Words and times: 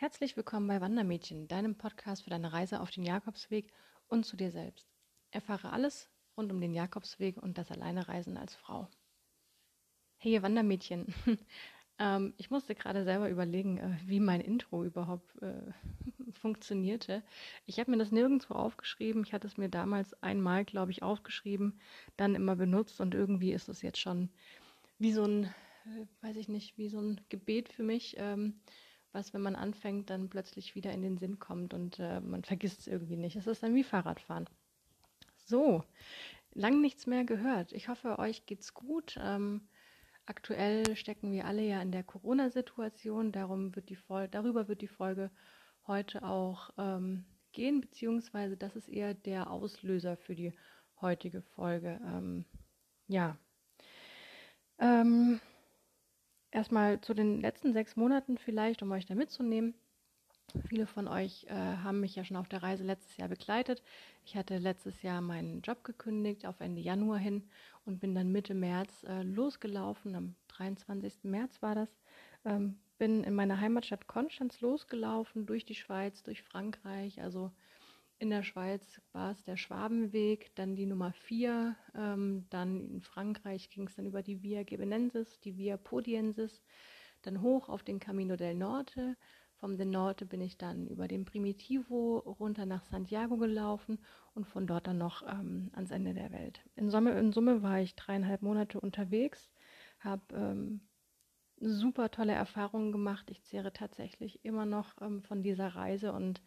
Herzlich 0.00 0.36
willkommen 0.36 0.68
bei 0.68 0.80
Wandermädchen, 0.80 1.48
deinem 1.48 1.74
Podcast 1.74 2.22
für 2.22 2.30
deine 2.30 2.52
Reise 2.52 2.78
auf 2.80 2.92
den 2.92 3.02
Jakobsweg 3.02 3.72
und 4.06 4.24
zu 4.24 4.36
dir 4.36 4.52
selbst. 4.52 4.86
Erfahre 5.32 5.72
alles 5.72 6.08
rund 6.36 6.52
um 6.52 6.60
den 6.60 6.72
Jakobsweg 6.72 7.36
und 7.36 7.58
das 7.58 7.72
Alleinereisen 7.72 8.36
als 8.36 8.54
Frau. 8.54 8.88
Hey 10.18 10.40
Wandermädchen, 10.40 11.12
ähm, 11.98 12.32
ich 12.36 12.48
musste 12.48 12.76
gerade 12.76 13.02
selber 13.02 13.28
überlegen, 13.28 13.78
äh, 13.78 13.98
wie 14.06 14.20
mein 14.20 14.40
Intro 14.40 14.84
überhaupt 14.84 15.34
äh, 15.42 15.72
funktionierte. 16.32 17.24
Ich 17.66 17.80
habe 17.80 17.90
mir 17.90 17.98
das 17.98 18.12
nirgendwo 18.12 18.54
aufgeschrieben. 18.54 19.24
Ich 19.24 19.32
hatte 19.32 19.48
es 19.48 19.56
mir 19.56 19.68
damals 19.68 20.14
einmal, 20.22 20.64
glaube 20.64 20.92
ich, 20.92 21.02
aufgeschrieben, 21.02 21.80
dann 22.16 22.36
immer 22.36 22.54
benutzt 22.54 23.00
und 23.00 23.14
irgendwie 23.14 23.52
ist 23.52 23.68
es 23.68 23.82
jetzt 23.82 23.98
schon 23.98 24.30
wie 25.00 25.10
so 25.10 25.24
ein, 25.24 25.46
äh, 25.86 26.06
weiß 26.20 26.36
ich 26.36 26.46
nicht, 26.46 26.78
wie 26.78 26.88
so 26.88 27.00
ein 27.00 27.20
Gebet 27.30 27.68
für 27.68 27.82
mich. 27.82 28.14
Ähm, 28.16 28.60
was, 29.12 29.32
wenn 29.34 29.40
man 29.40 29.56
anfängt, 29.56 30.10
dann 30.10 30.28
plötzlich 30.28 30.74
wieder 30.74 30.92
in 30.92 31.02
den 31.02 31.18
Sinn 31.18 31.38
kommt 31.38 31.74
und 31.74 31.98
äh, 31.98 32.20
man 32.20 32.44
vergisst 32.44 32.80
es 32.80 32.86
irgendwie 32.86 33.16
nicht. 33.16 33.36
Es 33.36 33.46
ist 33.46 33.62
dann 33.62 33.74
wie 33.74 33.84
Fahrradfahren. 33.84 34.48
So, 35.44 35.82
lang 36.52 36.80
nichts 36.80 37.06
mehr 37.06 37.24
gehört. 37.24 37.72
Ich 37.72 37.88
hoffe, 37.88 38.18
euch 38.18 38.46
geht's 38.46 38.74
gut. 38.74 39.18
Ähm, 39.20 39.68
aktuell 40.26 40.96
stecken 40.96 41.32
wir 41.32 41.46
alle 41.46 41.62
ja 41.62 41.80
in 41.80 41.92
der 41.92 42.04
Corona-Situation. 42.04 43.32
Darüber 43.32 43.74
wird 43.74 43.88
die 43.88 44.86
Folge 44.88 45.30
heute 45.86 46.22
auch 46.22 46.70
ähm, 46.76 47.24
gehen, 47.52 47.80
beziehungsweise 47.80 48.56
das 48.56 48.76
ist 48.76 48.88
eher 48.88 49.14
der 49.14 49.50
Auslöser 49.50 50.16
für 50.16 50.34
die 50.34 50.52
heutige 51.00 51.42
Folge. 51.42 52.00
Ähm, 52.04 52.44
ja. 53.06 53.38
Ähm, 54.78 55.40
Erstmal 56.50 57.00
zu 57.00 57.14
den 57.14 57.40
letzten 57.40 57.72
sechs 57.72 57.96
Monaten 57.96 58.38
vielleicht, 58.38 58.82
um 58.82 58.90
euch 58.92 59.06
da 59.06 59.14
mitzunehmen. 59.14 59.74
Viele 60.66 60.86
von 60.86 61.08
euch 61.08 61.44
äh, 61.44 61.54
haben 61.54 62.00
mich 62.00 62.16
ja 62.16 62.24
schon 62.24 62.38
auf 62.38 62.48
der 62.48 62.62
Reise 62.62 62.82
letztes 62.82 63.18
Jahr 63.18 63.28
begleitet. 63.28 63.82
Ich 64.24 64.34
hatte 64.34 64.56
letztes 64.56 65.02
Jahr 65.02 65.20
meinen 65.20 65.60
Job 65.60 65.84
gekündigt 65.84 66.46
auf 66.46 66.60
Ende 66.60 66.80
Januar 66.80 67.18
hin 67.18 67.50
und 67.84 68.00
bin 68.00 68.14
dann 68.14 68.32
Mitte 68.32 68.54
März 68.54 69.04
äh, 69.04 69.22
losgelaufen. 69.22 70.14
Am 70.14 70.36
23. 70.48 71.24
März 71.24 71.60
war 71.60 71.74
das. 71.74 71.90
Ähm, 72.46 72.78
bin 72.96 73.24
in 73.24 73.34
meiner 73.34 73.60
Heimatstadt 73.60 74.06
Konstanz 74.06 74.60
losgelaufen, 74.62 75.44
durch 75.44 75.66
die 75.66 75.74
Schweiz, 75.74 76.22
durch 76.22 76.42
Frankreich, 76.42 77.20
also 77.20 77.52
in 78.18 78.30
der 78.30 78.42
Schweiz 78.42 79.00
war 79.12 79.30
es 79.30 79.44
der 79.44 79.56
Schwabenweg, 79.56 80.54
dann 80.56 80.74
die 80.74 80.86
Nummer 80.86 81.12
4, 81.12 81.76
ähm, 81.94 82.46
dann 82.50 82.88
in 82.90 83.00
Frankreich 83.00 83.70
ging 83.70 83.86
es 83.86 83.94
dann 83.94 84.06
über 84.06 84.22
die 84.22 84.42
Via 84.42 84.64
Gebenensis, 84.64 85.40
die 85.40 85.56
Via 85.56 85.76
Podiensis, 85.76 86.62
dann 87.22 87.42
hoch 87.42 87.68
auf 87.68 87.82
den 87.82 88.00
Camino 88.00 88.36
del 88.36 88.54
Norte. 88.54 89.16
Vom 89.60 89.76
del 89.76 89.86
Norte 89.86 90.24
bin 90.24 90.40
ich 90.40 90.56
dann 90.56 90.86
über 90.86 91.08
den 91.08 91.24
Primitivo 91.24 92.18
runter 92.18 92.66
nach 92.66 92.84
Santiago 92.84 93.36
gelaufen 93.36 93.98
und 94.34 94.46
von 94.46 94.66
dort 94.66 94.86
dann 94.86 94.98
noch 94.98 95.22
ähm, 95.22 95.70
ans 95.74 95.90
Ende 95.90 96.14
der 96.14 96.32
Welt. 96.32 96.60
In 96.76 96.90
Summe, 96.90 97.18
in 97.18 97.32
Summe 97.32 97.62
war 97.62 97.80
ich 97.80 97.94
dreieinhalb 97.94 98.42
Monate 98.42 98.80
unterwegs, 98.80 99.50
habe 100.00 100.22
ähm, 100.32 100.80
super 101.60 102.10
tolle 102.10 102.32
Erfahrungen 102.32 102.92
gemacht. 102.92 103.30
Ich 103.30 103.42
zehre 103.42 103.72
tatsächlich 103.72 104.44
immer 104.44 104.66
noch 104.66 105.00
ähm, 105.00 105.22
von 105.22 105.42
dieser 105.42 105.68
Reise 105.68 106.12
und 106.12 106.40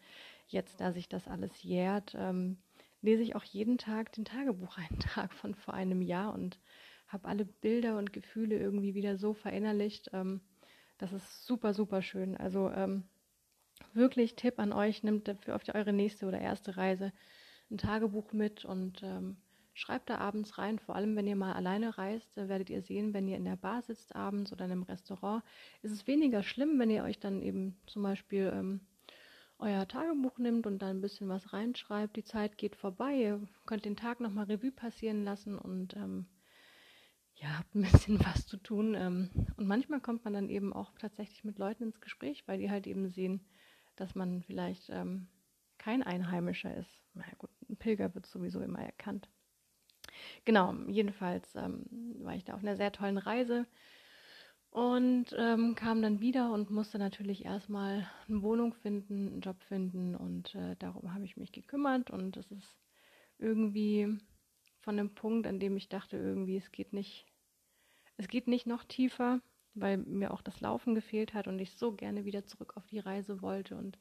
jetzt, 0.52 0.80
da 0.80 0.92
sich 0.92 1.08
das 1.08 1.28
alles 1.28 1.62
jährt, 1.62 2.14
ähm, 2.16 2.58
lese 3.00 3.22
ich 3.22 3.34
auch 3.34 3.44
jeden 3.44 3.78
Tag 3.78 4.12
den 4.12 4.24
Tagebucheintrag 4.24 5.32
von 5.34 5.54
vor 5.54 5.74
einem 5.74 6.02
Jahr 6.02 6.32
und 6.34 6.58
habe 7.08 7.28
alle 7.28 7.44
Bilder 7.44 7.98
und 7.98 8.12
Gefühle 8.12 8.58
irgendwie 8.58 8.94
wieder 8.94 9.16
so 9.16 9.34
verinnerlicht. 9.34 10.10
Ähm, 10.12 10.40
das 10.98 11.12
ist 11.12 11.44
super, 11.46 11.74
super 11.74 12.00
schön. 12.00 12.36
Also 12.36 12.70
ähm, 12.70 13.04
wirklich 13.92 14.36
Tipp 14.36 14.58
an 14.58 14.72
euch, 14.72 15.02
nehmt 15.02 15.28
dafür 15.28 15.56
auf 15.56 15.62
eure 15.74 15.92
nächste 15.92 16.26
oder 16.26 16.40
erste 16.40 16.76
Reise 16.76 17.12
ein 17.70 17.78
Tagebuch 17.78 18.32
mit 18.32 18.64
und 18.64 19.02
ähm, 19.02 19.36
schreibt 19.74 20.10
da 20.10 20.18
abends 20.18 20.58
rein. 20.58 20.78
Vor 20.78 20.94
allem, 20.94 21.16
wenn 21.16 21.26
ihr 21.26 21.36
mal 21.36 21.54
alleine 21.54 21.96
reist, 21.98 22.36
werdet 22.36 22.70
ihr 22.70 22.82
sehen, 22.82 23.14
wenn 23.14 23.28
ihr 23.28 23.36
in 23.36 23.44
der 23.44 23.56
Bar 23.56 23.82
sitzt 23.82 24.14
abends 24.14 24.52
oder 24.52 24.64
in 24.66 24.72
einem 24.72 24.82
Restaurant, 24.82 25.42
ist 25.82 25.92
es 25.92 26.06
weniger 26.06 26.42
schlimm, 26.42 26.78
wenn 26.78 26.90
ihr 26.90 27.04
euch 27.04 27.18
dann 27.18 27.42
eben 27.42 27.76
zum 27.86 28.02
Beispiel 28.02 28.52
ähm, 28.54 28.80
euer 29.62 29.86
Tagebuch 29.86 30.38
nimmt 30.38 30.66
und 30.66 30.80
da 30.80 30.90
ein 30.90 31.00
bisschen 31.00 31.28
was 31.28 31.52
reinschreibt. 31.52 32.16
Die 32.16 32.24
Zeit 32.24 32.58
geht 32.58 32.76
vorbei. 32.76 33.14
Ihr 33.14 33.48
könnt 33.64 33.84
den 33.84 33.96
Tag 33.96 34.20
nochmal 34.20 34.46
Revue 34.46 34.72
passieren 34.72 35.24
lassen 35.24 35.56
und 35.56 35.96
ähm, 35.96 36.26
ja, 37.36 37.58
habt 37.58 37.74
ein 37.74 37.82
bisschen 37.82 38.18
was 38.26 38.46
zu 38.46 38.56
tun. 38.56 38.94
Ähm, 38.94 39.30
und 39.56 39.66
manchmal 39.66 40.00
kommt 40.00 40.24
man 40.24 40.34
dann 40.34 40.48
eben 40.48 40.72
auch 40.72 40.92
tatsächlich 40.98 41.44
mit 41.44 41.58
Leuten 41.58 41.84
ins 41.84 42.00
Gespräch, 42.00 42.42
weil 42.46 42.58
die 42.58 42.70
halt 42.70 42.86
eben 42.86 43.08
sehen, 43.08 43.46
dass 43.96 44.14
man 44.14 44.42
vielleicht 44.42 44.90
ähm, 44.90 45.28
kein 45.78 46.02
Einheimischer 46.02 46.76
ist. 46.76 47.02
Na 47.14 47.24
gut, 47.38 47.50
ein 47.68 47.76
Pilger 47.76 48.14
wird 48.14 48.26
sowieso 48.26 48.60
immer 48.60 48.80
erkannt. 48.80 49.28
Genau, 50.44 50.74
jedenfalls 50.88 51.54
ähm, 51.54 51.86
war 52.18 52.34
ich 52.34 52.44
da 52.44 52.54
auf 52.54 52.60
einer 52.60 52.76
sehr 52.76 52.92
tollen 52.92 53.18
Reise 53.18 53.66
und 54.72 55.26
ähm, 55.36 55.74
kam 55.74 56.00
dann 56.00 56.20
wieder 56.20 56.50
und 56.50 56.70
musste 56.70 56.98
natürlich 56.98 57.44
erstmal 57.44 58.08
eine 58.26 58.40
Wohnung 58.40 58.72
finden, 58.72 59.28
einen 59.28 59.40
Job 59.42 59.62
finden 59.64 60.16
und 60.16 60.54
äh, 60.54 60.76
darum 60.78 61.12
habe 61.12 61.26
ich 61.26 61.36
mich 61.36 61.52
gekümmert 61.52 62.10
und 62.10 62.38
es 62.38 62.50
ist 62.50 62.80
irgendwie 63.36 64.18
von 64.80 64.96
dem 64.96 65.14
Punkt, 65.14 65.46
an 65.46 65.60
dem 65.60 65.76
ich 65.76 65.90
dachte, 65.90 66.16
irgendwie 66.16 66.56
es 66.56 66.72
geht 66.72 66.94
nicht, 66.94 67.26
es 68.16 68.28
geht 68.28 68.48
nicht 68.48 68.66
noch 68.66 68.84
tiefer, 68.84 69.42
weil 69.74 69.98
mir 69.98 70.32
auch 70.32 70.40
das 70.40 70.62
Laufen 70.62 70.94
gefehlt 70.94 71.34
hat 71.34 71.48
und 71.48 71.58
ich 71.58 71.72
so 71.72 71.92
gerne 71.92 72.24
wieder 72.24 72.46
zurück 72.46 72.72
auf 72.78 72.86
die 72.86 72.98
Reise 72.98 73.42
wollte 73.42 73.76
und 73.76 73.98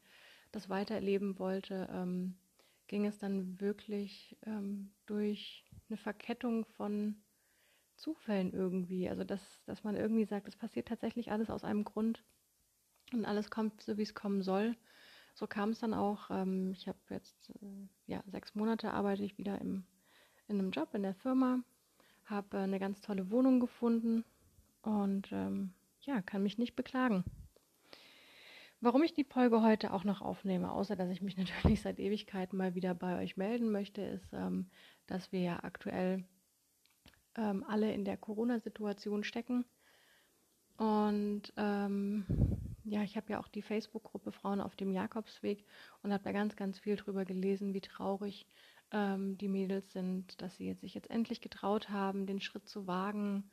das 0.54 0.70
weitererleben 0.70 1.38
wollte, 1.38 1.90
ähm, 1.92 2.38
ging 2.88 3.06
es 3.06 3.20
dann 3.20 3.60
wirklich 3.60 4.38
ähm, 4.46 4.94
durch 5.06 5.66
eine 5.90 5.98
Verkettung 5.98 6.64
von 6.64 7.22
Zufällen 8.02 8.52
irgendwie. 8.52 9.08
Also 9.08 9.24
dass, 9.24 9.62
dass 9.66 9.84
man 9.84 9.96
irgendwie 9.96 10.26
sagt, 10.26 10.48
es 10.48 10.56
passiert 10.56 10.88
tatsächlich 10.88 11.32
alles 11.32 11.50
aus 11.50 11.64
einem 11.64 11.84
Grund 11.84 12.24
und 13.14 13.26
alles 13.26 13.50
kommt 13.50 13.82
so, 13.82 13.98
wie 13.98 14.02
es 14.02 14.16
kommen 14.16 14.42
soll. 14.42 14.76
So 15.34 15.48
kam 15.48 15.70
es 15.70 15.80
dann 15.80 15.94
auch. 15.94 16.30
Ähm, 16.32 16.72
ich 16.72 16.88
habe 16.88 16.98
jetzt 17.10 17.52
äh, 17.62 17.88
ja 18.08 18.24
sechs 18.28 18.56
Monate 18.56 18.92
arbeite 18.92 19.24
ich 19.24 19.38
wieder 19.38 19.62
im, 19.62 19.86
in 20.48 20.60
einem 20.60 20.72
Job 20.72 20.94
in 20.94 21.04
der 21.04 21.16
Firma, 21.16 21.60
habe 22.26 22.58
äh, 22.58 22.62
eine 22.62 22.80
ganz 22.80 23.02
tolle 23.02 23.32
Wohnung 23.32 23.60
gefunden 23.60 24.26
und 24.82 25.32
ähm, 25.32 25.74
ja, 26.02 26.22
kann 26.22 26.44
mich 26.44 26.58
nicht 26.58 26.76
beklagen. 26.76 27.24
Warum 28.84 29.04
ich 29.04 29.14
die 29.14 29.24
Folge 29.24 29.62
heute 29.62 29.94
auch 29.94 30.04
noch 30.04 30.22
aufnehme, 30.22 30.72
außer 30.72 30.96
dass 30.96 31.12
ich 31.12 31.22
mich 31.22 31.38
natürlich 31.38 31.82
seit 31.82 32.00
Ewigkeiten 32.00 32.58
mal 32.58 32.74
wieder 32.74 32.96
bei 32.96 33.22
euch 33.22 33.38
melden 33.38 33.72
möchte, 33.72 34.02
ist, 34.02 34.34
ähm, 34.34 34.70
dass 35.06 35.32
wir 35.32 35.42
ja 35.42 35.64
aktuell 35.64 36.24
ähm, 37.36 37.64
alle 37.68 37.94
in 37.94 38.06
der 38.06 38.18
Corona-Situation 38.18 39.24
stecken. 39.24 39.66
Und 40.78 41.54
ähm, 41.58 42.26
ja, 42.84 43.04
ich 43.04 43.16
habe 43.16 43.34
ja 43.34 43.40
auch 43.40 43.48
die 43.48 43.62
Facebook-Gruppe 43.62 44.32
Frauen 44.32 44.62
auf 44.62 44.76
dem 44.76 44.92
Jakobsweg 44.92 45.66
und 46.02 46.12
habe 46.12 46.24
da 46.24 46.32
ganz, 46.32 46.56
ganz 46.56 46.80
viel 46.80 46.96
drüber 46.96 47.26
gelesen, 47.26 47.74
wie 47.74 47.82
traurig 47.82 48.48
ähm, 48.92 49.38
die 49.38 49.48
Mädels 49.48 49.92
sind, 49.92 50.42
dass 50.42 50.58
sie 50.58 50.68
jetzt, 50.68 50.82
sich 50.82 50.94
jetzt 50.94 51.10
endlich 51.10 51.42
getraut 51.42 51.90
haben, 51.90 52.26
den 52.26 52.42
Schritt 52.42 52.68
zu 52.68 52.88
wagen. 52.88 53.50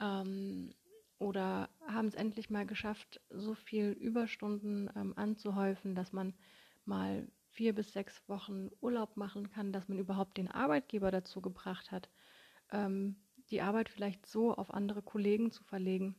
Ähm, 0.00 0.74
oder 1.18 1.68
haben 1.86 2.08
es 2.08 2.14
endlich 2.14 2.50
mal 2.50 2.66
geschafft, 2.66 3.20
so 3.30 3.54
viel 3.54 3.92
Überstunden 3.92 4.90
ähm, 4.96 5.12
anzuhäufen, 5.16 5.94
dass 5.94 6.12
man 6.12 6.34
mal 6.84 7.28
vier 7.52 7.74
bis 7.74 7.92
sechs 7.92 8.28
Wochen 8.28 8.70
Urlaub 8.80 9.16
machen 9.16 9.50
kann, 9.50 9.72
dass 9.72 9.88
man 9.88 9.98
überhaupt 9.98 10.36
den 10.36 10.50
Arbeitgeber 10.50 11.10
dazu 11.10 11.40
gebracht 11.40 11.92
hat, 11.92 12.08
ähm, 12.72 13.16
die 13.50 13.60
Arbeit 13.60 13.88
vielleicht 13.88 14.26
so 14.26 14.54
auf 14.54 14.72
andere 14.72 15.02
Kollegen 15.02 15.50
zu 15.50 15.62
verlegen, 15.64 16.14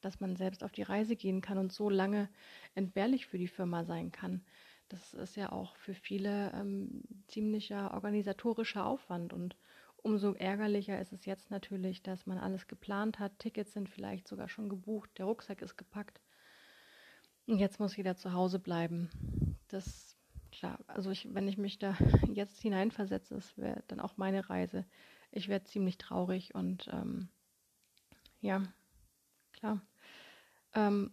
dass 0.00 0.20
man 0.20 0.36
selbst 0.36 0.62
auf 0.62 0.72
die 0.72 0.82
Reise 0.82 1.16
gehen 1.16 1.40
kann 1.40 1.58
und 1.58 1.72
so 1.72 1.90
lange 1.90 2.28
entbehrlich 2.74 3.26
für 3.26 3.38
die 3.38 3.48
Firma 3.48 3.84
sein 3.84 4.12
kann. 4.12 4.44
Das 4.88 5.12
ist 5.14 5.36
ja 5.36 5.52
auch 5.52 5.76
für 5.76 5.94
viele 5.94 6.52
ähm, 6.52 7.02
ziemlicher 7.26 7.92
organisatorischer 7.92 8.86
Aufwand 8.86 9.32
und 9.32 9.56
umso 9.96 10.32
ärgerlicher 10.32 11.00
ist 11.00 11.12
es 11.12 11.26
jetzt 11.26 11.50
natürlich, 11.50 12.02
dass 12.02 12.26
man 12.26 12.38
alles 12.38 12.68
geplant 12.68 13.18
hat. 13.18 13.38
Tickets 13.38 13.72
sind 13.72 13.88
vielleicht 13.88 14.28
sogar 14.28 14.48
schon 14.48 14.68
gebucht, 14.68 15.10
der 15.18 15.26
Rucksack 15.26 15.60
ist 15.60 15.76
gepackt 15.76 16.20
und 17.46 17.58
jetzt 17.58 17.80
muss 17.80 17.96
jeder 17.96 18.16
zu 18.16 18.32
Hause 18.32 18.58
bleiben. 18.58 19.10
Das 19.68 20.16
klar, 20.52 20.78
also 20.86 21.10
ich, 21.10 21.34
wenn 21.34 21.48
ich 21.48 21.58
mich 21.58 21.78
da 21.78 21.96
jetzt 22.32 22.60
hineinversetze, 22.60 23.34
das 23.34 23.58
wäre 23.58 23.82
dann 23.88 24.00
auch 24.00 24.16
meine 24.16 24.48
Reise 24.48 24.86
ich 25.30 25.48
werde 25.48 25.64
ziemlich 25.66 25.98
traurig 25.98 26.54
und 26.54 26.88
ähm, 26.92 27.28
ja, 28.40 28.62
klar. 29.52 29.80
Ähm, 30.74 31.10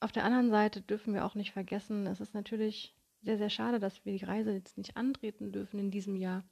auf 0.00 0.12
der 0.12 0.24
anderen 0.24 0.50
Seite 0.50 0.82
dürfen 0.82 1.14
wir 1.14 1.24
auch 1.24 1.34
nicht 1.34 1.52
vergessen, 1.52 2.06
es 2.06 2.20
ist 2.20 2.34
natürlich 2.34 2.94
sehr, 3.22 3.38
sehr 3.38 3.50
schade, 3.50 3.80
dass 3.80 4.04
wir 4.04 4.16
die 4.16 4.24
Reise 4.24 4.52
jetzt 4.52 4.78
nicht 4.78 4.96
antreten 4.96 5.52
dürfen 5.52 5.80
in 5.80 5.90
diesem 5.90 6.16
Jahr 6.16 6.44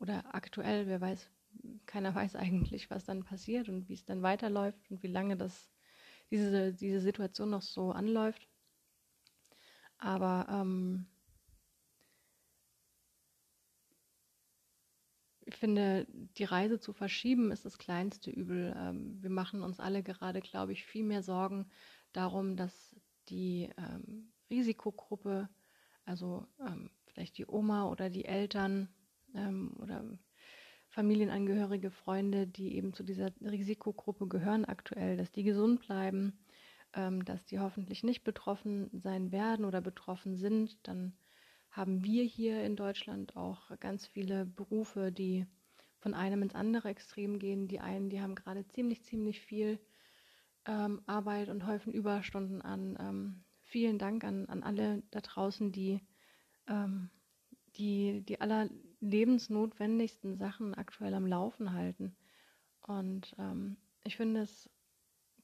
oder 0.00 0.34
aktuell. 0.34 0.86
Wer 0.86 1.00
weiß, 1.00 1.30
keiner 1.86 2.14
weiß 2.14 2.36
eigentlich, 2.36 2.90
was 2.90 3.04
dann 3.04 3.24
passiert 3.24 3.68
und 3.68 3.88
wie 3.88 3.94
es 3.94 4.04
dann 4.04 4.22
weiterläuft 4.22 4.90
und 4.90 5.02
wie 5.02 5.08
lange 5.08 5.36
das, 5.36 5.70
diese, 6.30 6.72
diese 6.72 7.00
Situation 7.00 7.50
noch 7.50 7.62
so 7.62 7.92
anläuft. 7.92 8.48
Aber 9.98 10.46
ähm, 10.50 11.06
ich 15.46 15.56
finde, 15.56 16.06
die 16.10 16.44
Reise 16.44 16.80
zu 16.80 16.92
verschieben 16.92 17.52
ist 17.52 17.64
das 17.64 17.78
kleinste 17.78 18.30
Übel. 18.30 18.74
Ähm, 18.76 19.22
wir 19.22 19.30
machen 19.30 19.62
uns 19.62 19.78
alle 19.78 20.02
gerade, 20.02 20.40
glaube 20.40 20.72
ich, 20.72 20.84
viel 20.84 21.04
mehr 21.04 21.22
Sorgen 21.22 21.70
darum, 22.12 22.56
dass 22.56 22.96
die 23.28 23.70
ähm, 23.78 24.32
Risikogruppe, 24.50 25.48
also 26.04 26.46
ähm, 26.60 26.90
vielleicht 27.06 27.38
die 27.38 27.46
Oma 27.46 27.88
oder 27.88 28.10
die 28.10 28.24
Eltern 28.24 28.88
ähm, 29.34 29.72
oder 29.80 30.04
Familienangehörige, 30.88 31.92
Freunde, 31.92 32.48
die 32.48 32.74
eben 32.74 32.92
zu 32.92 33.04
dieser 33.04 33.30
Risikogruppe 33.40 34.26
gehören 34.26 34.64
aktuell, 34.64 35.16
dass 35.16 35.30
die 35.30 35.44
gesund 35.44 35.80
bleiben, 35.80 36.38
ähm, 36.92 37.24
dass 37.24 37.44
die 37.44 37.60
hoffentlich 37.60 38.02
nicht 38.02 38.24
betroffen 38.24 38.90
sein 38.92 39.30
werden 39.30 39.64
oder 39.64 39.80
betroffen 39.80 40.36
sind, 40.36 40.76
dann 40.88 41.16
haben 41.76 42.04
wir 42.04 42.24
hier 42.24 42.62
in 42.62 42.76
Deutschland 42.76 43.36
auch 43.36 43.70
ganz 43.80 44.06
viele 44.06 44.46
Berufe, 44.46 45.12
die 45.12 45.46
von 45.98 46.14
einem 46.14 46.42
ins 46.42 46.54
andere 46.54 46.88
Extrem 46.88 47.38
gehen. 47.38 47.68
Die 47.68 47.80
einen, 47.80 48.10
die 48.10 48.20
haben 48.20 48.34
gerade 48.34 48.66
ziemlich, 48.68 49.02
ziemlich 49.04 49.40
viel 49.40 49.78
ähm, 50.66 51.02
Arbeit 51.06 51.48
und 51.48 51.66
häufen 51.66 51.92
Überstunden 51.92 52.62
an. 52.62 52.96
Ähm, 52.98 53.44
vielen 53.60 53.98
Dank 53.98 54.24
an, 54.24 54.46
an 54.46 54.62
alle 54.62 55.02
da 55.10 55.20
draußen, 55.20 55.72
die 55.72 56.00
ähm, 56.66 57.10
die, 57.76 58.22
die 58.22 58.40
allerlebensnotwendigsten 58.40 60.36
Sachen 60.36 60.74
aktuell 60.74 61.14
am 61.14 61.26
Laufen 61.26 61.72
halten. 61.72 62.16
Und 62.80 63.34
ähm, 63.38 63.76
ich 64.04 64.16
finde 64.16 64.42
es 64.42 64.70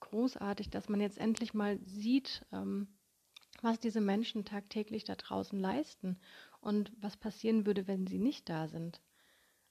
großartig, 0.00 0.70
dass 0.70 0.88
man 0.88 1.00
jetzt 1.00 1.18
endlich 1.18 1.54
mal 1.54 1.78
sieht, 1.84 2.46
ähm, 2.52 2.88
was 3.62 3.78
diese 3.80 4.00
Menschen 4.00 4.44
tagtäglich 4.44 5.04
da 5.04 5.14
draußen 5.14 5.58
leisten 5.58 6.18
und 6.60 6.92
was 7.00 7.16
passieren 7.16 7.64
würde, 7.64 7.86
wenn 7.86 8.06
sie 8.06 8.18
nicht 8.18 8.48
da 8.48 8.68
sind. 8.68 9.00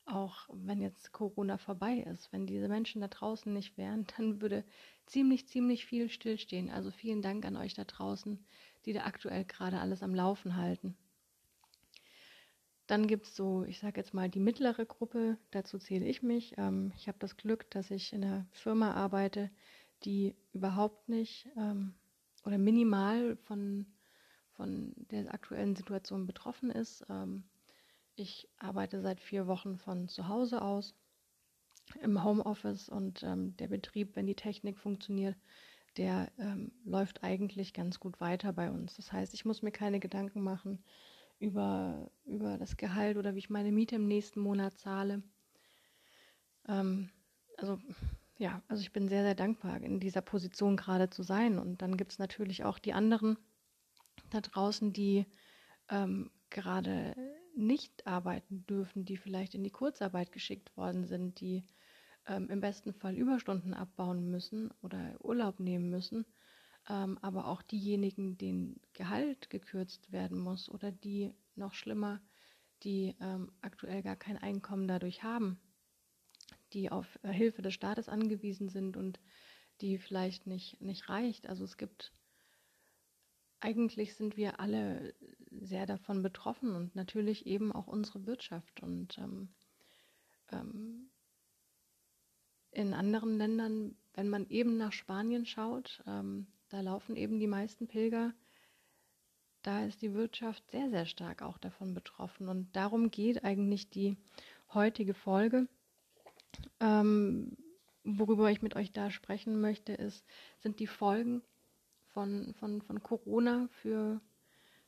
Auch 0.05 0.49
wenn 0.51 0.81
jetzt 0.81 1.11
Corona 1.11 1.57
vorbei 1.57 1.97
ist. 2.11 2.33
Wenn 2.33 2.47
diese 2.47 2.67
Menschen 2.67 3.01
da 3.01 3.07
draußen 3.07 3.53
nicht 3.53 3.77
wären, 3.77 4.07
dann 4.17 4.41
würde 4.41 4.65
ziemlich, 5.05 5.47
ziemlich 5.47 5.85
viel 5.85 6.09
stillstehen. 6.09 6.69
Also 6.69 6.89
vielen 6.89 7.21
Dank 7.21 7.45
an 7.45 7.55
euch 7.55 7.75
da 7.75 7.83
draußen, 7.83 8.43
die 8.85 8.93
da 8.93 9.03
aktuell 9.03 9.45
gerade 9.45 9.79
alles 9.79 10.01
am 10.01 10.15
Laufen 10.15 10.55
halten. 10.55 10.97
Dann 12.87 13.07
gibt 13.07 13.27
es 13.27 13.35
so, 13.35 13.63
ich 13.63 13.79
sage 13.79 14.01
jetzt 14.01 14.13
mal, 14.13 14.29
die 14.29 14.39
mittlere 14.39 14.85
Gruppe, 14.85 15.37
dazu 15.51 15.77
zähle 15.77 16.05
ich 16.05 16.23
mich. 16.23 16.55
Ähm, 16.57 16.91
ich 16.97 17.07
habe 17.07 17.19
das 17.19 17.37
Glück, 17.37 17.69
dass 17.71 17.91
ich 17.91 18.11
in 18.11 18.23
einer 18.23 18.45
Firma 18.51 18.93
arbeite, 18.93 19.49
die 20.03 20.35
überhaupt 20.51 21.07
nicht 21.07 21.47
ähm, 21.55 21.93
oder 22.43 22.57
minimal 22.57 23.35
von, 23.37 23.85
von 24.51 24.93
der 25.11 25.33
aktuellen 25.33 25.75
Situation 25.75 26.25
betroffen 26.25 26.71
ist. 26.71 27.05
Ähm, 27.09 27.43
ich 28.15 28.49
arbeite 28.57 29.01
seit 29.01 29.19
vier 29.19 29.47
Wochen 29.47 29.77
von 29.77 30.07
zu 30.07 30.27
Hause 30.27 30.61
aus 30.61 30.95
im 32.01 32.23
Homeoffice 32.23 32.89
und 32.89 33.23
ähm, 33.23 33.55
der 33.57 33.67
Betrieb, 33.67 34.15
wenn 34.15 34.27
die 34.27 34.35
Technik 34.35 34.77
funktioniert, 34.77 35.35
der 35.97 36.31
ähm, 36.37 36.71
läuft 36.85 37.23
eigentlich 37.23 37.73
ganz 37.73 37.99
gut 37.99 38.21
weiter 38.21 38.53
bei 38.53 38.71
uns. 38.71 38.95
Das 38.95 39.11
heißt, 39.11 39.33
ich 39.33 39.45
muss 39.45 39.61
mir 39.61 39.71
keine 39.71 39.99
Gedanken 39.99 40.41
machen 40.41 40.83
über, 41.39 42.11
über 42.25 42.57
das 42.57 42.77
Gehalt 42.77 43.17
oder 43.17 43.35
wie 43.35 43.39
ich 43.39 43.49
meine 43.49 43.71
Miete 43.71 43.95
im 43.95 44.07
nächsten 44.07 44.39
Monat 44.39 44.77
zahle. 44.77 45.21
Ähm, 46.67 47.09
also 47.57 47.79
ja, 48.41 48.63
also 48.67 48.81
ich 48.81 48.91
bin 48.91 49.07
sehr, 49.07 49.21
sehr 49.21 49.35
dankbar, 49.35 49.79
in 49.81 49.99
dieser 49.99 50.21
Position 50.21 50.75
gerade 50.75 51.11
zu 51.11 51.21
sein. 51.21 51.59
Und 51.59 51.83
dann 51.83 51.95
gibt 51.95 52.11
es 52.11 52.17
natürlich 52.17 52.63
auch 52.63 52.79
die 52.79 52.93
anderen 52.93 53.37
da 54.31 54.41
draußen, 54.41 54.93
die 54.93 55.27
ähm, 55.89 56.31
gerade 56.49 57.15
nicht 57.55 58.07
arbeiten 58.07 58.65
dürfen, 58.65 59.05
die 59.05 59.17
vielleicht 59.17 59.53
in 59.53 59.63
die 59.63 59.69
Kurzarbeit 59.69 60.31
geschickt 60.31 60.75
worden 60.75 61.05
sind, 61.05 61.39
die 61.39 61.63
ähm, 62.25 62.49
im 62.49 62.61
besten 62.61 62.93
Fall 62.93 63.13
Überstunden 63.13 63.75
abbauen 63.75 64.31
müssen 64.31 64.71
oder 64.81 65.23
Urlaub 65.23 65.59
nehmen 65.59 65.91
müssen, 65.91 66.25
ähm, 66.89 67.19
aber 67.21 67.45
auch 67.47 67.61
diejenigen, 67.61 68.39
denen 68.39 68.81
Gehalt 68.93 69.51
gekürzt 69.51 70.11
werden 70.11 70.39
muss 70.39 70.67
oder 70.67 70.91
die 70.91 71.31
noch 71.53 71.75
schlimmer, 71.75 72.19
die 72.81 73.15
ähm, 73.21 73.51
aktuell 73.61 74.01
gar 74.01 74.15
kein 74.15 74.39
Einkommen 74.39 74.87
dadurch 74.87 75.21
haben 75.21 75.59
die 76.73 76.91
auf 76.91 77.19
äh, 77.23 77.31
Hilfe 77.31 77.61
des 77.61 77.73
Staates 77.73 78.09
angewiesen 78.09 78.69
sind 78.69 78.97
und 78.97 79.19
die 79.81 79.97
vielleicht 79.97 80.47
nicht, 80.47 80.81
nicht 80.81 81.09
reicht. 81.09 81.47
Also 81.47 81.63
es 81.63 81.77
gibt, 81.77 82.13
eigentlich 83.59 84.15
sind 84.15 84.37
wir 84.37 84.59
alle 84.59 85.13
sehr 85.49 85.85
davon 85.85 86.21
betroffen 86.21 86.75
und 86.75 86.95
natürlich 86.95 87.45
eben 87.45 87.71
auch 87.71 87.87
unsere 87.87 88.25
Wirtschaft. 88.25 88.81
Und 88.81 89.17
ähm, 89.17 89.49
ähm, 90.51 91.09
in 92.71 92.93
anderen 92.93 93.37
Ländern, 93.37 93.95
wenn 94.13 94.29
man 94.29 94.47
eben 94.49 94.77
nach 94.77 94.93
Spanien 94.93 95.45
schaut, 95.45 96.01
ähm, 96.07 96.47
da 96.69 96.81
laufen 96.81 97.15
eben 97.15 97.39
die 97.39 97.47
meisten 97.47 97.87
Pilger, 97.87 98.33
da 99.61 99.85
ist 99.85 100.01
die 100.01 100.13
Wirtschaft 100.13 100.71
sehr, 100.71 100.89
sehr 100.89 101.05
stark 101.05 101.41
auch 101.41 101.57
davon 101.57 101.93
betroffen. 101.93 102.47
Und 102.47 102.75
darum 102.75 103.11
geht 103.11 103.43
eigentlich 103.43 103.89
die 103.89 104.17
heutige 104.73 105.13
Folge. 105.13 105.67
Ähm, 106.79 107.57
worüber 108.03 108.51
ich 108.51 108.61
mit 108.61 108.75
euch 108.75 108.91
da 108.91 109.11
sprechen 109.11 109.61
möchte, 109.61 109.93
ist, 109.93 110.25
sind 110.59 110.79
die 110.79 110.87
Folgen 110.87 111.41
von, 112.13 112.53
von, 112.55 112.81
von 112.81 113.01
Corona 113.03 113.67
für, 113.81 114.21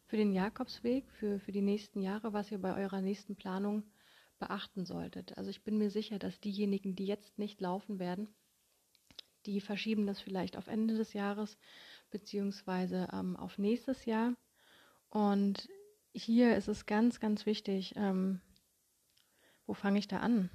für 0.06 0.18
den 0.18 0.34
Jakobsweg, 0.34 1.10
für, 1.12 1.40
für 1.40 1.52
die 1.52 1.62
nächsten 1.62 2.02
Jahre, 2.02 2.34
was 2.34 2.52
ihr 2.52 2.60
bei 2.60 2.76
eurer 2.76 3.02
nächsten 3.02 3.36
Planung 3.36 3.84
beachten 4.40 4.86
solltet. 4.86 5.38
Also 5.38 5.50
ich 5.50 5.64
bin 5.64 5.78
mir 5.78 5.90
sicher, 5.90 6.20
dass 6.20 6.40
diejenigen, 6.40 6.96
die 6.96 7.06
jetzt 7.06 7.38
nicht 7.38 7.62
laufen 7.62 8.00
werden, 8.00 8.34
die 9.46 9.62
verschieben 9.62 10.08
das 10.08 10.22
vielleicht 10.22 10.58
auf 10.58 10.68
Ende 10.68 10.96
des 10.96 11.14
Jahres 11.14 11.58
beziehungsweise 12.12 13.08
ähm, 13.14 13.36
auf 13.36 13.58
nächstes 13.58 14.06
Jahr. 14.06 14.36
Und 15.10 15.70
hier 16.14 16.56
ist 16.56 16.68
es 16.68 16.86
ganz, 16.86 17.20
ganz 17.20 17.46
wichtig, 17.46 17.94
ähm, 17.96 18.42
wo 19.66 19.74
fange 19.74 20.00
ich 20.00 20.08
da 20.08 20.20
an? 20.20 20.50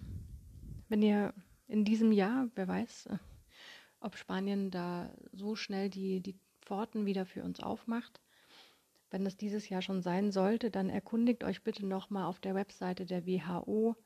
Wenn 0.89 1.03
ihr 1.03 1.35
in 1.67 1.85
diesem 1.85 2.13
Jahr, 2.13 2.49
wer 2.55 2.69
weiß, 2.69 3.07
äh, 3.07 3.19
ob 4.01 4.17
Spanien 4.17 4.71
da 4.71 5.13
so 5.33 5.55
schnell 5.55 5.91
die, 5.91 6.21
die 6.21 6.39
Pforten 6.63 7.07
wieder 7.07 7.27
für 7.27 7.43
uns 7.43 7.61
aufmacht. 7.61 8.21
Wenn 9.11 9.25
das 9.25 9.37
dieses 9.37 9.69
Jahr 9.69 9.83
schon 9.83 10.03
sein 10.03 10.33
sollte, 10.33 10.71
dann 10.71 10.91
erkundigt 10.91 11.45
euch 11.45 11.63
bitte 11.63 11.87
nochmal 11.87 12.25
auf 12.25 12.41
der 12.41 12.55
Webseite 12.55 13.07
der 13.07 13.27
WHO 13.27 13.97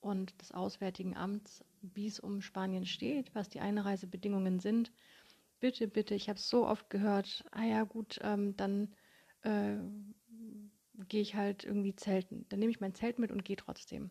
und 0.00 0.40
des 0.40 0.52
Auswärtigen 0.52 1.16
Amts, 1.16 1.64
wie 1.80 2.06
es 2.06 2.20
um 2.20 2.40
Spanien 2.40 2.84
steht, 2.84 3.34
was 3.34 3.48
die 3.48 3.60
Einreisebedingungen 3.60 4.58
sind. 4.58 4.92
Bitte, 5.60 5.88
bitte, 5.88 6.14
ich 6.14 6.28
habe 6.28 6.38
es 6.38 6.48
so 6.48 6.66
oft 6.66 6.90
gehört, 6.90 7.44
ah 7.52 7.64
ja 7.64 7.84
gut, 7.84 8.18
ähm, 8.22 8.56
dann 8.56 8.94
äh, 9.42 9.76
gehe 11.08 11.22
ich 11.22 11.34
halt 11.34 11.64
irgendwie 11.64 11.94
zelten. 11.94 12.46
Dann 12.48 12.60
nehme 12.60 12.70
ich 12.70 12.80
mein 12.80 12.94
Zelt 12.94 13.18
mit 13.18 13.30
und 13.32 13.44
gehe 13.44 13.56
trotzdem 13.56 14.10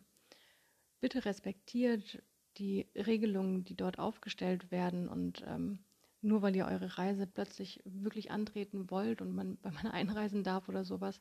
bitte 1.00 1.24
respektiert 1.24 2.22
die 2.58 2.88
Regelungen, 2.94 3.64
die 3.64 3.76
dort 3.76 3.98
aufgestellt 3.98 4.70
werden 4.70 5.08
und 5.08 5.44
ähm, 5.46 5.78
nur 6.20 6.42
weil 6.42 6.56
ihr 6.56 6.66
eure 6.66 6.98
Reise 6.98 7.26
plötzlich 7.26 7.80
wirklich 7.84 8.30
antreten 8.30 8.90
wollt 8.90 9.20
und 9.20 9.32
man, 9.32 9.58
weil 9.62 9.72
man 9.72 9.86
einreisen 9.86 10.42
darf 10.42 10.68
oder 10.68 10.84
sowas 10.84 11.20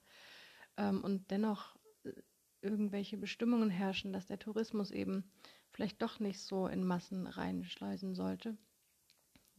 ähm, 0.77 1.03
und 1.03 1.29
dennoch 1.31 1.75
äh, 2.03 2.13
irgendwelche 2.61 3.17
Bestimmungen 3.17 3.69
herrschen, 3.69 4.13
dass 4.13 4.25
der 4.25 4.39
Tourismus 4.39 4.91
eben 4.91 5.31
vielleicht 5.71 6.01
doch 6.01 6.19
nicht 6.19 6.39
so 6.39 6.67
in 6.67 6.83
Massen 6.83 7.27
reinschleusen 7.27 8.15
sollte, 8.15 8.57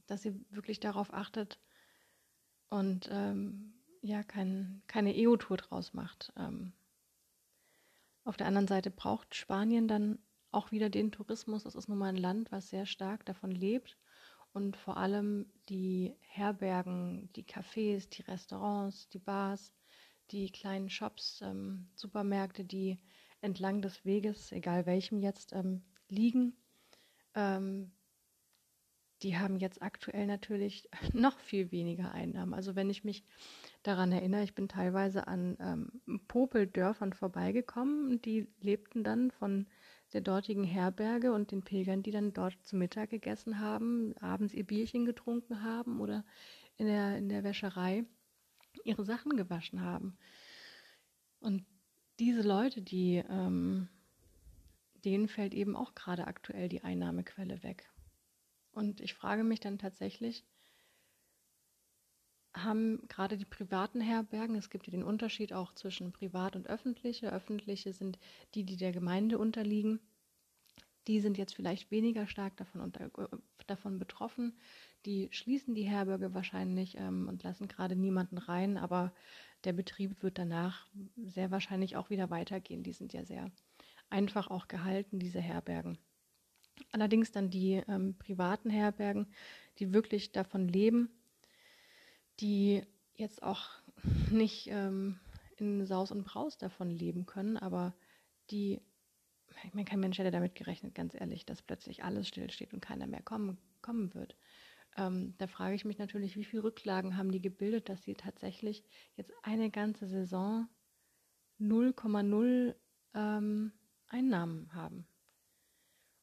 dass 0.06 0.24
ihr 0.24 0.34
wirklich 0.50 0.80
darauf 0.80 1.12
achtet 1.12 1.60
und 2.70 3.08
ähm, 3.12 3.74
ja 4.02 4.22
kein, 4.22 4.82
keine 4.86 5.14
EU-Tour 5.16 5.58
draus 5.58 5.94
macht. 5.94 6.32
Ähm, 6.36 6.72
auf 8.28 8.36
der 8.36 8.46
anderen 8.46 8.68
Seite 8.68 8.90
braucht 8.90 9.34
Spanien 9.34 9.88
dann 9.88 10.18
auch 10.50 10.70
wieder 10.70 10.90
den 10.90 11.10
Tourismus. 11.10 11.64
Das 11.64 11.74
ist 11.74 11.88
nun 11.88 11.98
mal 11.98 12.10
ein 12.10 12.16
Land, 12.16 12.52
was 12.52 12.68
sehr 12.68 12.86
stark 12.86 13.24
davon 13.24 13.50
lebt. 13.50 13.98
Und 14.52 14.76
vor 14.76 14.96
allem 14.96 15.46
die 15.68 16.14
Herbergen, 16.20 17.30
die 17.36 17.44
Cafés, 17.44 18.08
die 18.08 18.22
Restaurants, 18.22 19.08
die 19.08 19.18
Bars, 19.18 19.72
die 20.30 20.50
kleinen 20.50 20.90
Shops, 20.90 21.40
ähm, 21.42 21.88
Supermärkte, 21.94 22.64
die 22.64 22.98
entlang 23.40 23.82
des 23.82 24.04
Weges, 24.04 24.52
egal 24.52 24.84
welchem 24.84 25.20
jetzt, 25.20 25.52
ähm, 25.52 25.82
liegen, 26.08 26.56
ähm, 27.34 27.92
die 29.22 29.38
haben 29.38 29.58
jetzt 29.58 29.82
aktuell 29.82 30.26
natürlich 30.26 30.88
noch 31.12 31.38
viel 31.38 31.72
weniger 31.72 32.12
Einnahmen. 32.12 32.54
Also 32.54 32.74
wenn 32.76 32.90
ich 32.90 33.04
mich 33.04 33.24
daran 33.82 34.12
erinnere, 34.12 34.42
ich 34.42 34.54
bin 34.54 34.68
teilweise 34.68 35.26
an 35.26 35.56
ähm, 35.60 36.20
Popeldörfern 36.28 37.12
vorbeigekommen, 37.12 38.20
die 38.22 38.48
lebten 38.60 39.04
dann 39.04 39.30
von 39.30 39.66
der 40.12 40.20
dortigen 40.20 40.64
Herberge 40.64 41.32
und 41.32 41.52
den 41.52 41.62
Pilgern, 41.62 42.02
die 42.02 42.10
dann 42.10 42.32
dort 42.32 42.56
zu 42.62 42.76
Mittag 42.76 43.10
gegessen 43.10 43.58
haben, 43.60 44.16
abends 44.18 44.54
ihr 44.54 44.64
Bierchen 44.64 45.04
getrunken 45.04 45.62
haben 45.62 46.00
oder 46.00 46.24
in 46.76 46.86
der, 46.86 47.18
in 47.18 47.28
der 47.28 47.44
Wäscherei 47.44 48.04
ihre 48.84 49.04
Sachen 49.04 49.36
gewaschen 49.36 49.82
haben. 49.82 50.16
Und 51.40 51.64
diese 52.18 52.42
Leute, 52.42 52.82
die, 52.82 53.22
ähm, 53.28 53.88
denen 55.04 55.28
fällt 55.28 55.54
eben 55.54 55.76
auch 55.76 55.94
gerade 55.94 56.26
aktuell 56.26 56.68
die 56.68 56.82
Einnahmequelle 56.82 57.62
weg. 57.62 57.90
Und 58.72 59.00
ich 59.00 59.14
frage 59.14 59.44
mich 59.44 59.60
dann 59.60 59.78
tatsächlich, 59.78 60.44
haben 62.54 63.06
gerade 63.08 63.36
die 63.36 63.44
privaten 63.44 64.00
Herbergen, 64.00 64.56
es 64.56 64.70
gibt 64.70 64.86
ja 64.86 64.90
den 64.90 65.02
Unterschied 65.02 65.52
auch 65.52 65.74
zwischen 65.74 66.12
privat 66.12 66.56
und 66.56 66.66
öffentliche. 66.66 67.32
Öffentliche 67.32 67.92
sind 67.92 68.18
die, 68.54 68.64
die 68.64 68.76
der 68.76 68.92
Gemeinde 68.92 69.38
unterliegen. 69.38 70.00
Die 71.06 71.20
sind 71.20 71.38
jetzt 71.38 71.54
vielleicht 71.54 71.90
weniger 71.90 72.26
stark 72.26 72.56
davon, 72.56 72.80
unter, 72.80 73.06
äh, 73.06 73.36
davon 73.66 73.98
betroffen. 73.98 74.58
Die 75.06 75.28
schließen 75.30 75.74
die 75.74 75.84
Herberge 75.88 76.34
wahrscheinlich 76.34 76.96
ähm, 76.98 77.28
und 77.28 77.42
lassen 77.42 77.68
gerade 77.68 77.96
niemanden 77.96 78.38
rein, 78.38 78.76
aber 78.76 79.12
der 79.64 79.72
Betrieb 79.72 80.22
wird 80.22 80.38
danach 80.38 80.88
sehr 81.16 81.50
wahrscheinlich 81.50 81.96
auch 81.96 82.10
wieder 82.10 82.30
weitergehen. 82.30 82.82
Die 82.82 82.92
sind 82.92 83.12
ja 83.12 83.24
sehr 83.24 83.50
einfach 84.10 84.48
auch 84.48 84.68
gehalten, 84.68 85.18
diese 85.18 85.40
Herbergen. 85.40 85.98
Allerdings 86.92 87.32
dann 87.32 87.50
die 87.50 87.82
ähm, 87.88 88.16
privaten 88.18 88.70
Herbergen, 88.70 89.26
die 89.78 89.92
wirklich 89.92 90.32
davon 90.32 90.68
leben, 90.68 91.10
die 92.40 92.82
jetzt 93.14 93.42
auch 93.42 93.68
nicht 94.30 94.68
ähm, 94.68 95.18
in 95.56 95.86
Saus 95.86 96.12
und 96.12 96.24
Braus 96.24 96.56
davon 96.58 96.90
leben 96.90 97.26
können, 97.26 97.56
aber 97.56 97.94
die, 98.50 98.80
ich 99.64 99.74
meine, 99.74 99.84
kein 99.84 100.00
Mensch 100.00 100.18
hätte 100.18 100.30
damit 100.30 100.54
gerechnet, 100.54 100.94
ganz 100.94 101.14
ehrlich, 101.14 101.44
dass 101.44 101.62
plötzlich 101.62 102.04
alles 102.04 102.28
stillsteht 102.28 102.72
und 102.72 102.80
keiner 102.80 103.06
mehr 103.06 103.22
kommen, 103.22 103.58
kommen 103.82 104.14
wird. 104.14 104.36
Ähm, 104.96 105.34
da 105.38 105.46
frage 105.46 105.74
ich 105.74 105.84
mich 105.84 105.98
natürlich, 105.98 106.36
wie 106.36 106.44
viele 106.44 106.64
Rücklagen 106.64 107.16
haben 107.16 107.32
die 107.32 107.42
gebildet, 107.42 107.88
dass 107.88 108.02
sie 108.02 108.14
tatsächlich 108.14 108.84
jetzt 109.16 109.32
eine 109.42 109.70
ganze 109.70 110.06
Saison 110.06 110.68
0,0 111.60 112.74
ähm, 113.14 113.72
Einnahmen 114.06 114.72
haben. 114.74 115.06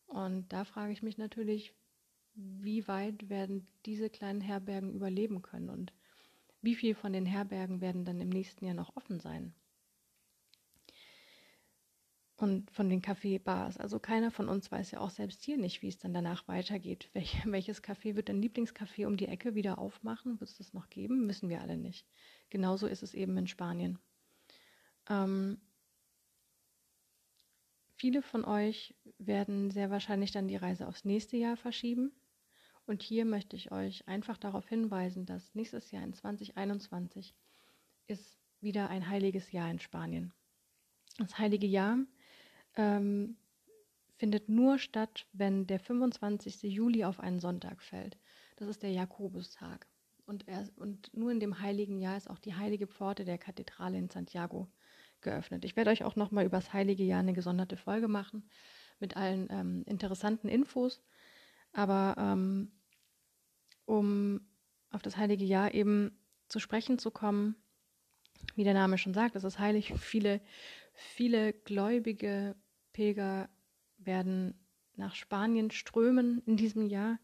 Und 0.07 0.51
da 0.53 0.65
frage 0.65 0.93
ich 0.93 1.03
mich 1.03 1.17
natürlich, 1.17 1.74
wie 2.36 2.88
weit 2.88 3.29
werden 3.29 3.67
diese 3.86 4.10
kleinen 4.10 4.41
Herbergen 4.41 4.93
überleben 4.93 5.41
können 5.41 5.69
und 5.69 5.93
wie 6.65 6.75
viel 6.75 6.95
von 6.95 7.13
den 7.13 7.25
Herbergen 7.25 7.79
werden 7.79 8.05
dann 8.05 8.19
im 8.19 8.29
nächsten 8.29 8.65
Jahr 8.65 8.74
noch 8.74 8.95
offen 8.95 9.19
sein? 9.19 9.53
Und 12.38 12.69
von 12.72 12.89
den 12.89 13.01
Kaffeebars. 13.01 13.77
Also 13.77 13.98
keiner 13.98 14.29
von 14.29 14.50
uns 14.50 14.69
weiß 14.69 14.91
ja 14.91 15.00
auch 15.00 15.10
selbst 15.10 15.41
hier 15.43 15.57
nicht, 15.57 15.81
wie 15.81 15.88
es 15.88 15.98
dann 15.98 16.13
danach 16.13 16.48
weitergeht. 16.50 17.10
Welch, 17.13 17.38
welches 17.45 17.81
Café 17.81 18.15
wird 18.15 18.27
dein 18.27 18.41
Lieblingscafé 18.41 19.07
um 19.07 19.15
die 19.15 19.27
Ecke 19.27 19.55
wieder 19.55 19.77
aufmachen? 19.77 20.39
Wird 20.41 20.50
es 20.50 20.57
das 20.57 20.74
noch 20.74 20.89
geben? 20.89 21.27
Wissen 21.29 21.48
wir 21.48 21.62
alle 21.62 21.77
nicht. 21.77 22.05
Genauso 22.50 22.88
ist 22.88 23.03
es 23.03 23.13
eben 23.13 23.38
in 23.38 23.48
Spanien. 23.48 24.00
Ähm, 25.07 25.62
viele 27.95 28.22
von 28.22 28.43
euch 28.43 28.95
werden 29.17 29.72
sehr 29.72 29.89
wahrscheinlich 29.89 30.31
dann 30.31 30.50
die 30.50 30.57
Reise 30.57 30.88
aufs 30.88 31.05
nächste 31.05 31.38
Jahr 31.38 31.55
verschieben. 31.55 32.12
Und 32.86 33.01
hier 33.01 33.25
möchte 33.25 33.56
ich 33.56 33.72
euch 33.72 34.08
einfach 34.08 34.38
darauf 34.38 34.68
hinweisen, 34.68 35.25
dass 35.25 35.56
nächstes 35.56 35.92
Jahr 35.92 36.04
in 36.04 36.13
2021 36.13 37.34
ist 38.08 38.38
wieder 38.62 38.89
ein 38.89 39.10
heiliges 39.10 39.51
Jahr 39.51 39.70
in 39.70 39.80
Spanien. 39.80 40.34
Das 41.18 41.38
heilige 41.38 41.68
Jahr 41.68 41.98
ähm, 42.75 43.38
findet 44.18 44.50
nur 44.50 44.77
statt, 44.77 45.27
wenn 45.34 45.65
der 45.68 45.80
25. 45.80 46.63
Juli 46.63 47.06
auf 47.06 47.20
einen 47.20 47.39
Sonntag 47.39 47.82
fällt. 47.82 48.18
Das 48.58 48.68
ist 48.68 48.84
der 48.84 48.92
Jakobustag. 48.92 49.88
Und, 50.25 50.48
er, 50.48 50.68
und 50.77 51.15
nur 51.15 51.32
in 51.32 51.39
dem 51.39 51.60
heiligen 51.60 52.00
Jahr 52.00 52.18
ist 52.18 52.30
auch 52.30 52.39
die 52.39 52.56
heilige 52.56 52.88
Pforte 52.88 53.25
der 53.25 53.38
Kathedrale 53.38 53.98
in 53.98 54.10
Santiago 54.10 54.68
geöffnet. 55.22 55.65
Ich 55.65 55.75
werde 55.75 55.92
euch 55.92 56.04
auch 56.04 56.15
nochmal 56.15 56.46
über 56.46 56.58
das 56.58 56.74
heilige 56.74 57.04
Jahr 57.04 57.20
eine 57.20 57.34
gesonderte 57.34 57.77
Folge 57.77 58.08
machen 58.08 58.50
mit 59.00 59.18
allen 59.18 59.48
ähm, 59.51 59.84
interessanten 59.86 60.48
Infos. 60.48 61.04
Aber 61.74 62.15
ähm, 62.18 62.72
um 63.86 64.42
auf 64.89 65.01
das 65.01 65.18
heilige 65.18 65.46
Jahr 65.46 65.74
eben 65.74 66.18
zu 66.48 66.60
sprechen 66.60 67.00
zu 67.00 67.12
kommen, 67.12 67.56
wie 68.56 68.63
der 68.63 68.74
Name 68.74 68.98
schon 68.98 69.13
sagt, 69.13 69.36
es 69.36 69.44
ist 69.44 69.60
heilig. 69.60 69.94
Viele, 69.98 70.42
viele 70.94 71.54
gläubige 71.54 72.56
Pilger 72.94 73.50
werden 73.98 74.54
nach 74.96 75.15
Spanien 75.15 75.72
strömen 75.72 76.42
in 76.46 76.58
diesem 76.58 76.88
Jahr. 76.88 77.20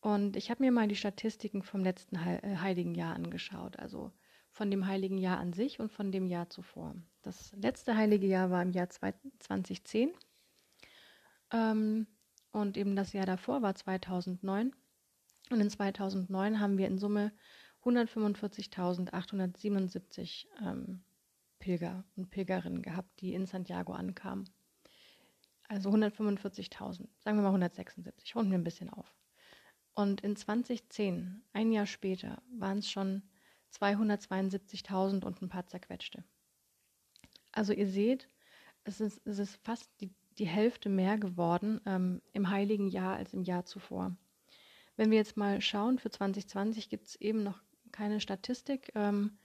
Und 0.00 0.36
ich 0.36 0.50
habe 0.50 0.62
mir 0.62 0.70
mal 0.70 0.88
die 0.88 0.96
Statistiken 0.96 1.62
vom 1.62 1.82
letzten 1.82 2.16
äh, 2.16 2.56
heiligen 2.58 2.94
Jahr 2.94 3.14
angeschaut, 3.14 3.78
also 3.78 4.12
von 4.50 4.70
dem 4.70 4.86
heiligen 4.86 5.18
Jahr 5.18 5.38
an 5.38 5.52
sich 5.52 5.80
und 5.80 5.90
von 5.90 6.12
dem 6.12 6.26
Jahr 6.26 6.48
zuvor. 6.48 6.94
Das 7.22 7.52
letzte 7.52 7.96
heilige 7.96 8.26
Jahr 8.26 8.50
war 8.50 8.62
im 8.62 8.70
Jahr 8.70 8.88
2010 8.88 10.12
ähm, 11.52 12.06
und 12.52 12.76
eben 12.76 12.96
das 12.96 13.12
Jahr 13.12 13.26
davor 13.26 13.62
war 13.62 13.74
2009. 13.74 14.72
Und 15.50 15.60
in 15.60 15.68
2009 15.68 16.60
haben 16.60 16.78
wir 16.78 16.86
in 16.86 16.98
Summe 16.98 17.32
145.877 17.84 20.46
ähm, 20.62 21.02
Pilger 21.58 22.04
und 22.16 22.30
Pilgerinnen 22.30 22.80
gehabt, 22.82 23.20
die 23.20 23.34
in 23.34 23.46
Santiago 23.46 23.92
ankamen. 23.92 24.48
Also 25.68 25.90
145.000, 25.90 27.08
sagen 27.18 27.38
wir 27.38 27.42
mal 27.42 27.48
176, 27.48 28.36
runden 28.36 28.50
wir 28.50 28.58
ein 28.58 28.64
bisschen 28.64 28.90
auf. 28.90 29.14
Und 29.94 30.20
in 30.22 30.36
2010, 30.36 31.42
ein 31.52 31.72
Jahr 31.72 31.86
später, 31.86 32.42
waren 32.50 32.78
es 32.78 32.90
schon 32.90 33.22
272.000 33.72 35.24
und 35.24 35.40
ein 35.40 35.48
paar 35.48 35.66
zerquetschte. 35.66 36.24
Also 37.52 37.72
ihr 37.72 37.86
seht, 37.86 38.28
es 38.84 39.00
ist, 39.00 39.20
es 39.24 39.38
ist 39.38 39.56
fast 39.62 39.90
die, 40.00 40.12
die 40.38 40.46
Hälfte 40.46 40.88
mehr 40.88 41.16
geworden 41.16 41.80
ähm, 41.86 42.20
im 42.32 42.50
heiligen 42.50 42.88
Jahr 42.88 43.16
als 43.16 43.32
im 43.32 43.42
Jahr 43.42 43.64
zuvor. 43.64 44.16
Wenn 44.96 45.10
wir 45.10 45.18
jetzt 45.18 45.36
mal 45.36 45.60
schauen, 45.60 45.98
für 45.98 46.10
2020 46.10 46.88
gibt 46.88 47.08
es 47.08 47.16
eben 47.16 47.42
noch 47.42 47.60
keine 47.92 48.20
Statistik, 48.20 48.90
ähm, 48.94 49.38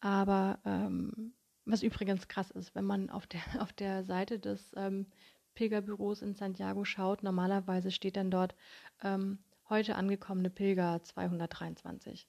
aber 0.00 0.58
ähm, 0.64 1.34
was 1.64 1.82
übrigens 1.82 2.28
krass 2.28 2.50
ist, 2.50 2.74
wenn 2.74 2.84
man 2.84 3.10
auf 3.10 3.26
der, 3.26 3.40
auf 3.60 3.72
der 3.72 4.04
Seite 4.04 4.38
des 4.38 4.72
ähm, 4.76 5.06
Pilgerbüros 5.54 6.22
in 6.22 6.34
Santiago 6.34 6.84
schaut, 6.84 7.22
normalerweise 7.22 7.90
steht 7.90 8.16
dann 8.16 8.30
dort 8.30 8.54
ähm, 9.02 9.38
heute 9.68 9.94
angekommene 9.96 10.50
Pilger 10.50 11.02
223. 11.02 12.26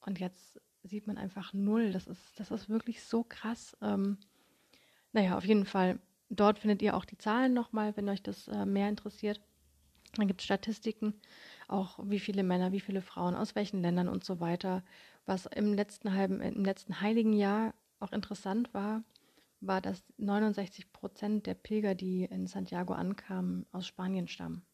Und 0.00 0.20
jetzt 0.20 0.60
sieht 0.82 1.06
man 1.06 1.18
einfach 1.18 1.52
null. 1.52 1.92
Das 1.92 2.06
ist, 2.06 2.38
das 2.38 2.50
ist 2.50 2.68
wirklich 2.68 3.02
so 3.02 3.24
krass. 3.24 3.76
Ähm, 3.80 4.18
naja, 5.12 5.36
auf 5.36 5.44
jeden 5.44 5.64
Fall, 5.64 5.98
dort 6.28 6.58
findet 6.58 6.82
ihr 6.82 6.96
auch 6.96 7.04
die 7.04 7.18
Zahlen 7.18 7.54
nochmal, 7.54 7.96
wenn 7.96 8.08
euch 8.08 8.22
das 8.22 8.48
äh, 8.48 8.66
mehr 8.66 8.88
interessiert. 8.88 9.40
Dann 10.14 10.28
gibt 10.28 10.40
es 10.40 10.44
Statistiken, 10.44 11.20
auch 11.68 11.98
wie 12.02 12.20
viele 12.20 12.42
Männer, 12.42 12.72
wie 12.72 12.80
viele 12.80 13.02
Frauen, 13.02 13.34
aus 13.34 13.54
welchen 13.54 13.82
Ländern 13.82 14.08
und 14.08 14.24
so 14.24 14.40
weiter. 14.40 14.82
Was 15.24 15.46
im 15.46 15.74
letzten 15.74 16.14
halben, 16.14 16.40
im 16.40 16.64
letzten 16.64 17.00
heiligen 17.00 17.32
Jahr 17.32 17.74
auch 17.98 18.12
interessant 18.12 18.72
war, 18.74 19.02
war, 19.60 19.80
dass 19.80 20.04
69 20.18 20.92
Prozent 20.92 21.46
der 21.46 21.54
Pilger, 21.54 21.94
die 21.94 22.24
in 22.24 22.46
Santiago 22.46 22.92
ankamen, 22.94 23.66
aus 23.72 23.86
Spanien 23.86 24.28
stammen. 24.28 24.66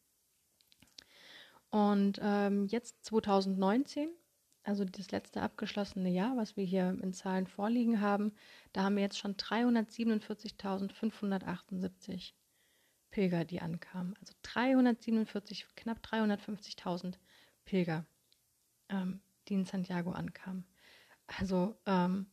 Und 1.69 2.19
ähm, 2.21 2.67
jetzt 2.67 3.05
2019, 3.05 4.09
also 4.63 4.83
das 4.85 5.11
letzte 5.11 5.41
abgeschlossene 5.41 6.09
Jahr, 6.09 6.37
was 6.37 6.55
wir 6.55 6.63
hier 6.63 6.97
in 7.01 7.13
Zahlen 7.13 7.47
vorliegen 7.47 7.99
haben, 7.99 8.33
da 8.73 8.83
haben 8.83 8.95
wir 8.95 9.01
jetzt 9.01 9.17
schon 9.17 9.33
347.578 9.35 12.33
Pilger, 13.13 13.45
die 13.45 13.61
ankamen. 13.61 14.15
Also 14.19 14.33
347, 14.41 15.67
knapp 15.75 16.03
350.000 16.03 17.19
Pilger, 17.63 18.07
ähm, 18.89 19.21
die 19.47 19.53
in 19.53 19.65
Santiago 19.65 20.11
ankamen. 20.11 20.65
Also, 21.27 21.77
ähm, 21.85 22.25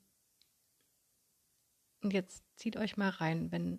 und 2.03 2.15
jetzt 2.15 2.43
zieht 2.57 2.79
euch 2.79 2.97
mal 2.97 3.11
rein, 3.11 3.53
wenn 3.53 3.79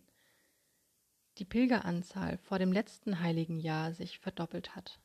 die 1.40 1.46
Pilgeranzahl 1.46 2.38
vor 2.38 2.60
dem 2.60 2.72
letzten 2.72 3.20
heiligen 3.20 3.60
Jahr 3.60 3.94
sich 3.94 4.20
verdoppelt 4.20 4.76
hat, 4.76 5.00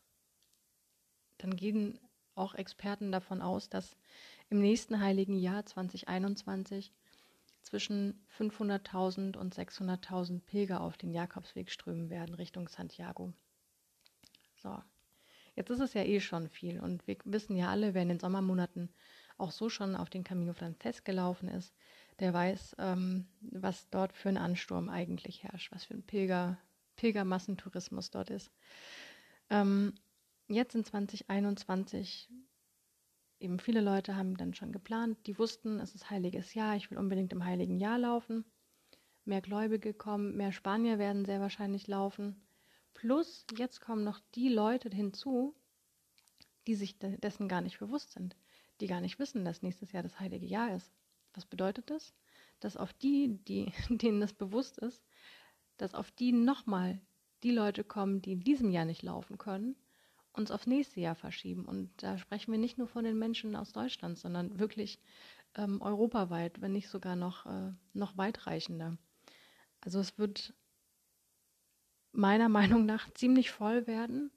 dann 1.39 1.57
gehen 1.57 1.99
auch 2.35 2.55
Experten 2.55 3.11
davon 3.11 3.41
aus, 3.41 3.71
dass 3.71 3.97
im 4.51 4.61
nächsten 4.61 5.01
heiligen 5.01 5.39
Jahr 5.39 5.65
2021 5.65 6.93
zwischen 7.67 8.25
500.000 8.39 9.37
und 9.37 9.55
600.000 9.55 10.41
Pilger 10.41 10.81
auf 10.81 10.97
den 10.97 11.11
Jakobsweg 11.11 11.71
strömen 11.71 12.11
werden 12.11 12.37
Richtung 12.37 12.69
Santiago. 12.69 13.33
So, 14.55 14.79
jetzt 15.57 15.71
ist 15.71 15.81
es 15.81 15.93
ja 15.93 16.05
eh 16.05 16.21
schon 16.21 16.49
viel 16.49 16.79
und 16.79 17.07
wir 17.09 17.17
wissen 17.25 17.57
ja 17.57 17.69
alle, 17.69 17.93
wer 17.93 18.03
in 18.03 18.09
den 18.09 18.21
Sommermonaten 18.21 18.89
auch 19.37 19.51
so 19.51 19.69
schon 19.69 19.97
auf 19.97 20.09
den 20.09 20.23
Camino 20.23 20.53
Frances 20.53 21.03
gelaufen 21.03 21.49
ist, 21.49 21.75
der 22.21 22.33
weiß, 22.33 22.77
ähm, 22.79 23.27
was 23.41 23.91
dort 23.91 24.13
für 24.13 24.29
ein 24.29 24.39
Ansturm 24.39 24.89
eigentlich 24.89 25.43
herrscht, 25.43 25.73
was 25.73 25.85
für 25.85 25.95
ein 25.95 26.05
Pilger, 26.05 26.59
Pilgermassentourismus 26.95 28.13
dort 28.13 28.31
ist. 28.31 28.53
Ähm, 29.51 29.95
jetzt 30.47 30.77
in 30.77 30.85
2021 30.85 32.31
eben 33.39 33.59
viele 33.59 33.81
Leute 33.81 34.17
haben 34.17 34.37
dann 34.37 34.55
schon 34.55 34.73
geplant, 34.73 35.19
die 35.27 35.39
wussten, 35.39 35.79
es 35.81 35.95
ist 35.95 36.11
heiliges 36.11 36.55
Jahr, 36.55 36.77
ich 36.77 36.91
will 36.91 36.99
unbedingt 36.99 37.33
im 37.33 37.45
heiligen 37.45 37.79
Jahr 37.79 37.99
laufen. 37.99 38.45
Mehr 39.25 39.41
Gläubige 39.43 39.93
kommen, 39.93 40.37
mehr 40.37 40.53
Spanier 40.53 40.99
werden 40.99 41.25
sehr 41.25 41.41
wahrscheinlich 41.41 41.87
laufen. 41.87 42.47
Plus, 42.95 43.45
jetzt 43.57 43.81
kommen 43.81 44.05
noch 44.05 44.21
die 44.35 44.49
Leute 44.49 44.89
hinzu, 44.89 45.55
die 46.67 46.75
sich 46.75 46.99
dessen 46.99 47.49
gar 47.49 47.61
nicht 47.61 47.79
bewusst 47.79 48.13
sind, 48.13 48.37
die 48.81 48.87
gar 48.87 49.01
nicht 49.01 49.19
wissen, 49.19 49.45
dass 49.45 49.63
nächstes 49.63 49.93
Jahr 49.93 50.03
das 50.03 50.19
heilige 50.19 50.47
Jahr 50.47 50.75
ist. 50.75 50.93
Was 51.35 51.45
bedeutet 51.45 51.91
das? 51.91 52.15
Dass 52.61 52.77
auf 52.77 52.93
die, 52.95 53.39
die 53.45 53.73
denen 53.91 54.21
das 54.21 54.33
bewusst 54.33 54.79
ist, 54.79 55.05
dass 55.77 55.95
auf 55.95 56.11
die 56.11 56.33
nochmal 56.33 57.01
die 57.43 57.51
Leute 57.51 57.85
kommen, 57.85 58.23
die 58.23 58.33
in 58.33 58.41
diesem 58.41 58.71
Jahr 58.71 58.87
nicht 58.87 59.03
laufen 59.03 59.37
können, 59.37 59.77
uns 60.37 60.51
aufs 60.51 60.67
nächste 60.67 61.01
Jahr 61.01 61.15
verschieben. 61.15 61.65
Und 61.65 61.91
da 62.03 62.19
sprechen 62.19 62.53
wir 62.53 62.59
nicht 62.59 62.79
nur 62.79 62.89
von 62.89 63.05
den 63.05 63.19
Menschen 63.19 63.57
aus 63.57 63.73
Deutschland, 63.73 64.19
sondern 64.19 64.59
wirklich 64.59 65.01
ähm, 65.57 65.81
europaweit, 65.81 66.61
wenn 66.61 66.73
nicht 66.73 66.89
sogar 66.89 67.17
noch, 67.17 67.47
äh, 67.47 67.73
noch 67.95 68.17
weitreichender. 68.17 68.99
Also 69.81 69.99
es 69.99 70.19
wird 70.19 70.55
meiner 72.13 72.49
Meinung 72.49 72.87
nach 72.87 73.11
ziemlich 73.15 73.51
voll 73.51 73.87
werden. 73.87 74.31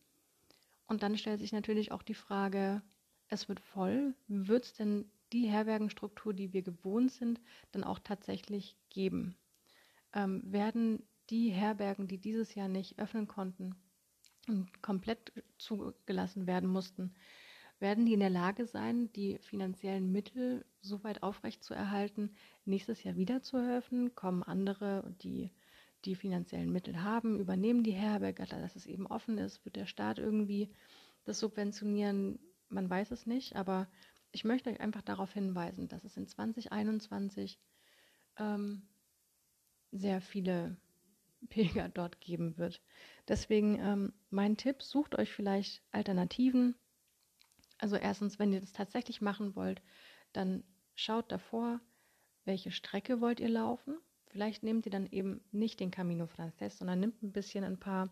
Und 0.88 1.04
dann 1.04 1.18
stellt 1.18 1.40
sich 1.40 1.52
natürlich 1.52 1.92
auch 1.92 2.02
die 2.02 2.16
Frage, 2.16 2.82
es 3.28 3.48
wird 3.48 3.60
voll, 3.60 4.16
wird 4.28 4.66
es 4.66 4.74
denn 4.74 5.12
die 5.34 5.48
Herbergenstruktur, 5.48 6.34
die 6.34 6.54
wir 6.54 6.64
gewohnt 6.64 7.12
sind, 7.12 7.40
dann 7.72 7.84
auch 7.84 8.00
tatsächlich 8.00 8.76
geben? 8.90 9.36
Ähm, 10.14 10.42
werden 10.52 11.04
die 11.30 11.50
Herbergen, 11.50 12.08
die 12.08 12.18
dieses 12.18 12.56
Jahr 12.56 12.68
nicht 12.68 12.98
öffnen 12.98 13.28
konnten, 13.28 13.76
komplett 14.82 15.32
zugelassen 15.58 16.48
werden 16.48 16.70
mussten, 16.70 17.14
werden 17.80 18.06
die 18.06 18.14
in 18.14 18.20
der 18.20 18.30
Lage 18.30 18.66
sein, 18.66 19.12
die 19.14 19.38
finanziellen 19.40 20.12
Mittel 20.12 20.66
so 20.82 21.04
weit 21.04 21.24
aufrechtzuerhalten, 21.24 22.36
nächstes 22.66 23.04
Jahr 23.04 23.16
wieder 23.16 23.42
zu 23.42 23.58
eröffnen? 23.58 24.16
Kommen 24.16 24.44
andere, 24.44 25.16
die 25.22 25.52
die 26.06 26.16
finanziellen 26.16 26.72
Mittel 26.72 27.04
haben, 27.04 27.40
übernehmen 27.40 27.84
die 27.84 27.92
Herberge, 27.92 28.46
dass 28.46 28.76
es 28.76 28.86
eben 28.86 29.08
offen 29.08 29.38
ist? 29.38 29.64
Wird 29.66 29.76
der 29.76 29.86
Staat 29.86 30.20
irgendwie 30.20 30.70
das 31.26 31.40
subventionieren? 31.40 32.40
Man 32.70 32.90
weiß 32.90 33.12
es 33.12 33.26
nicht, 33.26 33.56
aber 33.56 33.88
ich 34.32 34.44
möchte 34.44 34.70
euch 34.70 34.80
einfach 34.80 35.02
darauf 35.02 35.34
hinweisen, 35.34 35.88
dass 35.88 36.04
es 36.04 36.16
in 36.18 36.28
2021 36.28 37.60
ähm, 38.38 38.84
sehr 39.92 40.22
viele 40.22 40.78
Pilger 41.50 41.90
dort 41.90 42.20
geben 42.20 42.58
wird. 42.58 42.82
Deswegen 43.30 43.80
ähm, 43.80 44.14
mein 44.32 44.58
Tipp, 44.58 44.82
sucht 44.82 45.16
euch 45.16 45.32
vielleicht 45.32 45.84
Alternativen. 45.92 46.76
Also 47.78 47.96
erstens, 47.96 48.40
wenn 48.40 48.52
ihr 48.52 48.60
das 48.60 48.74
tatsächlich 48.74 49.22
machen 49.22 49.56
wollt, 49.56 49.84
dann 50.34 50.64
schaut 50.96 51.32
davor, 51.32 51.80
welche 52.44 52.72
Strecke 52.72 53.22
wollt 53.22 53.40
ihr 53.40 53.50
laufen. 53.50 54.00
Vielleicht 54.28 54.64
nehmt 54.64 54.86
ihr 54.88 54.92
dann 54.92 55.06
eben 55.06 55.42
nicht 55.52 55.80
den 55.80 55.92
Camino 55.92 56.26
Frances, 56.26 56.80
sondern 56.80 57.00
nimmt 57.00 57.22
ein 57.22 57.32
bisschen 57.32 57.64
ein 57.64 57.80
paar 57.80 58.10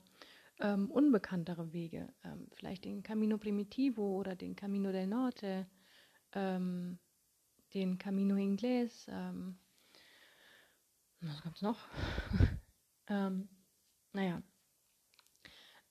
ähm, 0.60 0.90
unbekanntere 0.92 1.74
Wege. 1.74 2.14
Ähm, 2.24 2.48
vielleicht 2.54 2.86
den 2.86 3.02
Camino 3.02 3.40
Primitivo 3.40 4.18
oder 4.18 4.36
den 4.36 4.56
Camino 4.56 4.92
del 4.92 5.08
Norte, 5.08 5.68
ähm, 6.34 7.00
den 7.74 7.98
Camino 7.98 8.36
Inglés. 8.36 9.08
Ähm, 9.10 9.58
was 11.22 11.56
es 11.56 11.62
noch? 11.64 11.80
ähm, 13.08 13.50
naja, 14.14 14.42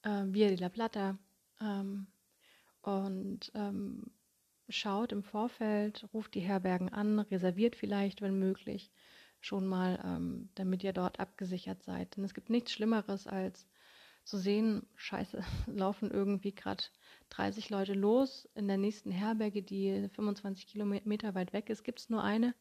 äh, 0.02 0.24
Via 0.26 0.48
de 0.48 0.56
la 0.56 0.68
Plata 0.68 1.18
ähm, 1.60 2.06
und 2.82 3.50
ähm, 3.54 4.10
schaut 4.68 5.12
im 5.12 5.22
Vorfeld, 5.22 6.06
ruft 6.12 6.34
die 6.34 6.40
Herbergen 6.40 6.88
an, 6.88 7.18
reserviert 7.18 7.76
vielleicht, 7.76 8.22
wenn 8.22 8.38
möglich, 8.38 8.90
schon 9.40 9.66
mal, 9.66 10.00
ähm, 10.04 10.50
damit 10.54 10.82
ihr 10.82 10.92
dort 10.92 11.20
abgesichert 11.20 11.82
seid. 11.82 12.16
Denn 12.16 12.24
es 12.24 12.34
gibt 12.34 12.50
nichts 12.50 12.72
Schlimmeres 12.72 13.26
als 13.26 13.66
zu 14.24 14.38
sehen, 14.38 14.86
scheiße, 14.96 15.40
laufen 15.66 16.10
irgendwie 16.10 16.54
gerade 16.54 16.82
30 17.30 17.70
Leute 17.70 17.94
los. 17.94 18.48
In 18.54 18.66
der 18.66 18.76
nächsten 18.76 19.12
Herberge, 19.12 19.62
die 19.62 20.08
25 20.14 20.66
Kilometer 20.66 21.34
weit 21.34 21.52
weg 21.52 21.70
ist, 21.70 21.84
gibt 21.84 22.00
es 22.00 22.10
nur 22.10 22.22
eine 22.22 22.54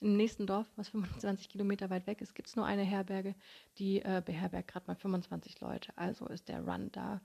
im 0.00 0.16
nächsten 0.16 0.46
Dorf, 0.46 0.66
was 0.76 0.88
25 0.88 1.48
Kilometer 1.48 1.90
weit 1.90 2.06
weg 2.06 2.20
ist, 2.20 2.34
gibt 2.34 2.48
es 2.48 2.56
nur 2.56 2.64
eine 2.64 2.82
Herberge, 2.82 3.34
die 3.78 4.00
äh, 4.00 4.22
beherbergt 4.24 4.68
gerade 4.68 4.86
mal 4.86 4.96
25 4.96 5.60
Leute. 5.60 5.92
Also 5.96 6.26
ist 6.26 6.48
der 6.48 6.62
Run 6.62 6.90
da, 6.92 7.20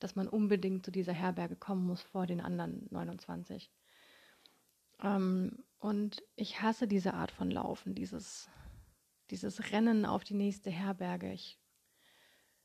dass 0.00 0.16
man 0.16 0.28
unbedingt 0.28 0.84
zu 0.84 0.90
dieser 0.90 1.12
Herberge 1.12 1.56
kommen 1.56 1.86
muss 1.86 2.02
vor 2.02 2.26
den 2.26 2.40
anderen 2.40 2.86
29. 2.90 3.70
Ähm, 5.02 5.64
und 5.78 6.22
ich 6.34 6.62
hasse 6.62 6.88
diese 6.88 7.14
Art 7.14 7.30
von 7.30 7.50
Laufen, 7.50 7.94
dieses, 7.94 8.48
dieses 9.30 9.72
Rennen 9.72 10.04
auf 10.04 10.24
die 10.24 10.34
nächste 10.34 10.70
Herberge. 10.70 11.32
Ich, 11.32 11.58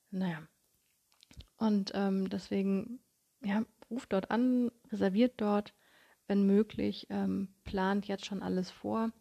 naja. 0.09 0.47
Und 1.57 1.91
ähm, 1.93 2.29
deswegen, 2.29 2.99
ja, 3.43 3.63
ruft 3.91 4.13
dort 4.13 4.31
an, 4.31 4.71
reserviert 4.91 5.39
dort, 5.39 5.75
wenn 6.27 6.45
möglich, 6.45 7.07
ähm, 7.09 7.53
plant 7.63 8.07
jetzt 8.07 8.25
schon 8.25 8.41
alles 8.41 8.71
vor 8.71 9.11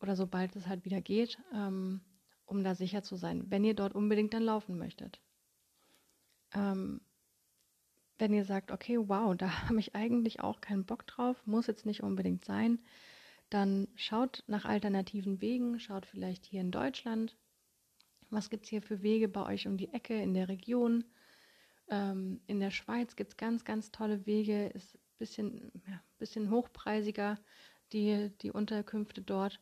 oder 0.00 0.16
sobald 0.16 0.54
es 0.56 0.66
halt 0.66 0.84
wieder 0.84 1.00
geht, 1.00 1.38
ähm, 1.52 2.00
um 2.46 2.64
da 2.64 2.74
sicher 2.74 3.02
zu 3.02 3.16
sein, 3.16 3.50
wenn 3.50 3.64
ihr 3.64 3.74
dort 3.74 3.94
unbedingt 3.94 4.34
dann 4.34 4.42
laufen 4.42 4.78
möchtet. 4.78 5.20
Ähm, 6.54 7.00
wenn 8.18 8.32
ihr 8.32 8.44
sagt, 8.44 8.70
okay, 8.72 8.98
wow, 8.98 9.36
da 9.36 9.48
habe 9.68 9.78
ich 9.78 9.94
eigentlich 9.94 10.40
auch 10.40 10.60
keinen 10.60 10.84
Bock 10.84 11.06
drauf, 11.06 11.40
muss 11.46 11.66
jetzt 11.66 11.86
nicht 11.86 12.02
unbedingt 12.02 12.44
sein, 12.44 12.78
dann 13.50 13.88
schaut 13.94 14.44
nach 14.46 14.64
alternativen 14.64 15.40
Wegen, 15.40 15.80
schaut 15.80 16.06
vielleicht 16.06 16.44
hier 16.44 16.60
in 16.60 16.70
Deutschland, 16.70 17.36
was 18.30 18.50
gibt 18.50 18.64
es 18.64 18.70
hier 18.70 18.82
für 18.82 19.02
Wege 19.02 19.28
bei 19.28 19.46
euch 19.46 19.66
um 19.66 19.78
die 19.78 19.92
Ecke 19.92 20.20
in 20.20 20.34
der 20.34 20.48
Region. 20.48 21.04
Ähm, 21.88 22.40
in 22.46 22.60
der 22.60 22.70
Schweiz 22.70 23.16
gibt 23.16 23.30
es 23.30 23.36
ganz, 23.38 23.64
ganz 23.64 23.90
tolle 23.90 24.26
Wege, 24.26 24.66
ist 24.68 24.94
ein 24.96 25.00
bisschen, 25.18 25.72
ja, 25.86 26.02
bisschen 26.18 26.50
hochpreisiger, 26.50 27.38
die, 27.92 28.30
die 28.42 28.50
Unterkünfte 28.50 29.22
dort. 29.22 29.60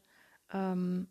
Ähm, 0.52 1.08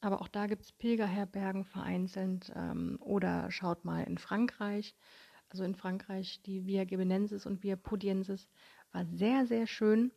aber 0.00 0.20
auch 0.20 0.28
da 0.28 0.46
gibt 0.46 0.62
es 0.62 0.72
Pilgerherbergen 0.72 1.64
vereinzelt 1.64 2.52
ähm, 2.54 2.98
oder 3.00 3.50
schaut 3.50 3.84
mal 3.84 4.04
in 4.04 4.18
Frankreich. 4.18 4.94
Also 5.48 5.64
in 5.64 5.74
Frankreich 5.74 6.42
die 6.42 6.66
Via 6.66 6.84
Gebenensis 6.84 7.46
und 7.46 7.62
Via 7.62 7.76
Podiensis 7.76 8.48
war 8.92 9.06
sehr, 9.06 9.46
sehr 9.46 9.66
schön. 9.66 10.12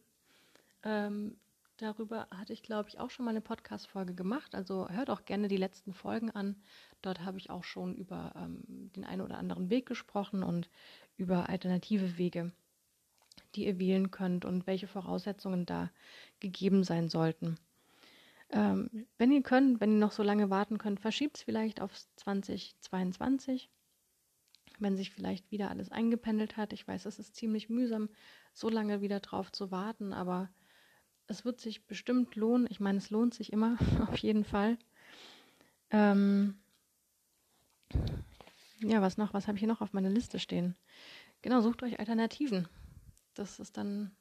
Ähm, 0.83 1.37
darüber 1.77 2.27
hatte 2.31 2.51
ich, 2.53 2.63
glaube 2.63 2.89
ich, 2.89 2.99
auch 2.99 3.09
schon 3.09 3.23
mal 3.23 3.31
eine 3.31 3.41
Podcast-Folge 3.41 4.13
gemacht. 4.13 4.55
Also 4.55 4.89
hört 4.89 5.09
auch 5.09 5.23
gerne 5.23 5.47
die 5.47 5.57
letzten 5.57 5.93
Folgen 5.93 6.31
an. 6.31 6.61
Dort 7.01 7.21
habe 7.21 7.37
ich 7.37 7.49
auch 7.49 7.63
schon 7.63 7.95
über 7.95 8.33
ähm, 8.35 8.91
den 8.95 9.05
einen 9.05 9.21
oder 9.21 9.37
anderen 9.37 9.69
Weg 9.69 9.85
gesprochen 9.85 10.43
und 10.43 10.69
über 11.15 11.49
alternative 11.49 12.17
Wege, 12.17 12.51
die 13.55 13.67
ihr 13.67 13.79
wählen 13.79 14.11
könnt 14.11 14.43
und 14.43 14.67
welche 14.67 14.87
Voraussetzungen 14.87 15.65
da 15.65 15.91
gegeben 16.39 16.83
sein 16.83 17.09
sollten. 17.09 17.57
Ähm, 18.49 19.07
wenn 19.17 19.31
ihr 19.31 19.43
könnt, 19.43 19.81
wenn 19.81 19.93
ihr 19.93 19.99
noch 19.99 20.11
so 20.11 20.23
lange 20.23 20.49
warten 20.49 20.77
könnt, 20.77 20.99
verschiebt 20.99 21.37
es 21.37 21.43
vielleicht 21.43 21.81
auf 21.81 21.91
2022, 22.15 23.69
wenn 24.79 24.95
sich 24.95 25.11
vielleicht 25.11 25.51
wieder 25.51 25.69
alles 25.69 25.91
eingependelt 25.91 26.55
hat. 26.55 26.71
Ich 26.71 26.87
weiß, 26.87 27.05
es 27.05 27.19
ist 27.19 27.35
ziemlich 27.35 27.69
mühsam, 27.69 28.09
so 28.53 28.69
lange 28.69 29.01
wieder 29.01 29.19
drauf 29.19 29.51
zu 29.51 29.71
warten, 29.71 30.13
aber 30.13 30.49
es 31.27 31.43
wird 31.43 31.59
sich 31.59 31.85
bestimmt 31.85 32.35
lohnen. 32.35 32.67
Ich 32.69 32.79
meine, 32.79 32.99
es 32.99 33.09
lohnt 33.09 33.33
sich 33.33 33.51
immer, 33.51 33.77
auf 34.07 34.17
jeden 34.17 34.45
Fall. 34.45 34.77
Ähm 35.89 36.57
ja, 38.79 39.01
was 39.01 39.17
noch? 39.17 39.33
Was 39.33 39.47
habe 39.47 39.57
ich 39.57 39.61
hier 39.61 39.67
noch 39.67 39.81
auf 39.81 39.93
meiner 39.93 40.09
Liste 40.09 40.39
stehen? 40.39 40.75
Genau, 41.41 41.61
sucht 41.61 41.83
euch 41.83 41.99
Alternativen. 41.99 42.67
Das 43.33 43.59
ist 43.59 43.77
dann 43.77 44.15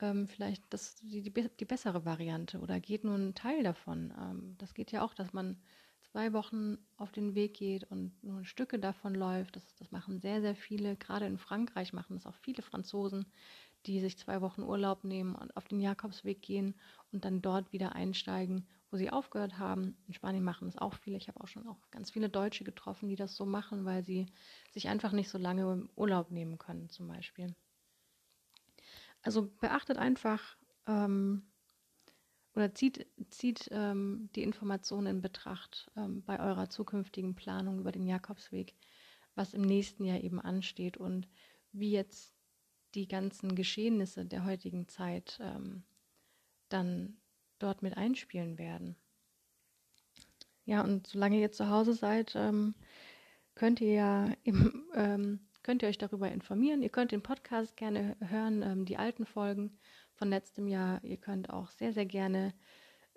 ähm, 0.00 0.28
vielleicht 0.28 0.62
das, 0.70 0.96
die, 0.96 1.22
die, 1.22 1.64
bessere 1.64 2.04
Variante 2.04 2.60
oder 2.60 2.80
geht 2.80 3.04
nur 3.04 3.16
ein 3.16 3.34
Teil 3.34 3.62
davon. 3.62 4.12
Ähm, 4.18 4.54
das 4.58 4.74
geht 4.74 4.92
ja 4.92 5.04
auch, 5.04 5.14
dass 5.14 5.32
man 5.32 5.56
zwei 6.12 6.32
Wochen 6.32 6.78
auf 6.96 7.12
den 7.12 7.34
Weg 7.34 7.54
geht 7.54 7.84
und 7.90 8.12
nur 8.22 8.44
Stücke 8.44 8.78
davon 8.78 9.14
läuft. 9.14 9.56
Das, 9.56 9.74
das 9.76 9.90
machen 9.90 10.18
sehr, 10.18 10.40
sehr 10.40 10.54
viele. 10.54 10.96
Gerade 10.96 11.26
in 11.26 11.38
Frankreich 11.38 11.92
machen 11.92 12.14
das 12.14 12.26
auch 12.26 12.36
viele 12.36 12.62
Franzosen, 12.62 13.26
die 13.86 14.00
sich 14.00 14.18
zwei 14.18 14.40
Wochen 14.40 14.62
Urlaub 14.62 15.04
nehmen 15.04 15.34
und 15.34 15.56
auf 15.56 15.68
den 15.68 15.80
Jakobsweg 15.80 16.42
gehen 16.42 16.74
und 17.12 17.24
dann 17.24 17.42
dort 17.42 17.72
wieder 17.72 17.94
einsteigen, 17.94 18.66
wo 18.90 18.96
sie 18.96 19.10
aufgehört 19.10 19.58
haben. 19.58 19.96
In 20.06 20.14
Spanien 20.14 20.44
machen 20.44 20.66
das 20.66 20.78
auch 20.78 20.94
viele. 20.94 21.16
Ich 21.16 21.28
habe 21.28 21.40
auch 21.40 21.48
schon 21.48 21.66
auch 21.66 21.90
ganz 21.90 22.10
viele 22.10 22.28
Deutsche 22.28 22.64
getroffen, 22.64 23.08
die 23.08 23.16
das 23.16 23.36
so 23.36 23.46
machen, 23.46 23.84
weil 23.84 24.04
sie 24.04 24.26
sich 24.72 24.88
einfach 24.88 25.12
nicht 25.12 25.28
so 25.28 25.38
lange 25.38 25.88
Urlaub 25.96 26.30
nehmen 26.30 26.58
können, 26.58 26.88
zum 26.88 27.08
Beispiel. 27.08 27.54
Also 29.26 29.50
beachtet 29.60 29.98
einfach 29.98 30.56
ähm, 30.86 31.50
oder 32.54 32.72
zieht, 32.72 33.08
zieht 33.30 33.68
ähm, 33.72 34.30
die 34.36 34.44
Informationen 34.44 35.16
in 35.16 35.20
Betracht 35.20 35.90
ähm, 35.96 36.22
bei 36.22 36.38
eurer 36.38 36.70
zukünftigen 36.70 37.34
Planung 37.34 37.80
über 37.80 37.90
den 37.90 38.06
Jakobsweg, 38.06 38.76
was 39.34 39.52
im 39.52 39.62
nächsten 39.62 40.04
Jahr 40.04 40.20
eben 40.20 40.40
ansteht 40.40 40.96
und 40.96 41.28
wie 41.72 41.90
jetzt 41.90 42.36
die 42.94 43.08
ganzen 43.08 43.56
Geschehnisse 43.56 44.24
der 44.24 44.44
heutigen 44.44 44.86
Zeit 44.86 45.38
ähm, 45.42 45.82
dann 46.68 47.16
dort 47.58 47.82
mit 47.82 47.96
einspielen 47.96 48.58
werden. 48.58 48.94
Ja, 50.66 50.82
und 50.82 51.08
solange 51.08 51.40
ihr 51.40 51.50
zu 51.50 51.68
Hause 51.68 51.94
seid, 51.94 52.34
ähm, 52.36 52.76
könnt 53.56 53.80
ihr 53.80 53.92
ja 53.92 54.32
im, 54.44 54.84
ähm, 54.94 55.48
könnt 55.66 55.82
ihr 55.82 55.88
euch 55.88 55.98
darüber 55.98 56.30
informieren. 56.30 56.80
Ihr 56.80 56.90
könnt 56.90 57.10
den 57.10 57.22
Podcast 57.22 57.76
gerne 57.76 58.16
hören, 58.20 58.62
ähm, 58.62 58.84
die 58.84 58.98
alten 58.98 59.26
Folgen 59.26 59.76
von 60.14 60.30
letztem 60.30 60.68
Jahr. 60.68 61.02
Ihr 61.02 61.16
könnt 61.16 61.50
auch 61.50 61.70
sehr, 61.70 61.92
sehr 61.92 62.06
gerne 62.06 62.54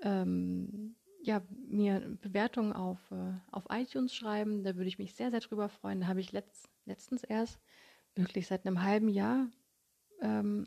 ähm, 0.01 0.95
ja, 1.21 1.43
mir 1.67 1.99
Bewertungen 2.21 2.73
auf, 2.73 2.97
äh, 3.11 3.33
auf 3.51 3.65
iTunes 3.69 4.15
schreiben. 4.15 4.63
Da 4.63 4.75
würde 4.75 4.87
ich 4.87 4.97
mich 4.97 5.13
sehr, 5.13 5.29
sehr 5.29 5.41
drüber 5.41 5.69
freuen. 5.69 6.01
Da 6.01 6.07
habe 6.07 6.21
ich 6.21 6.31
letzt, 6.31 6.67
letztens 6.85 7.23
erst, 7.23 7.59
wirklich 8.15 8.47
seit 8.47 8.65
einem 8.65 8.81
halben 8.81 9.09
Jahr, 9.09 9.47
ähm, 10.19 10.65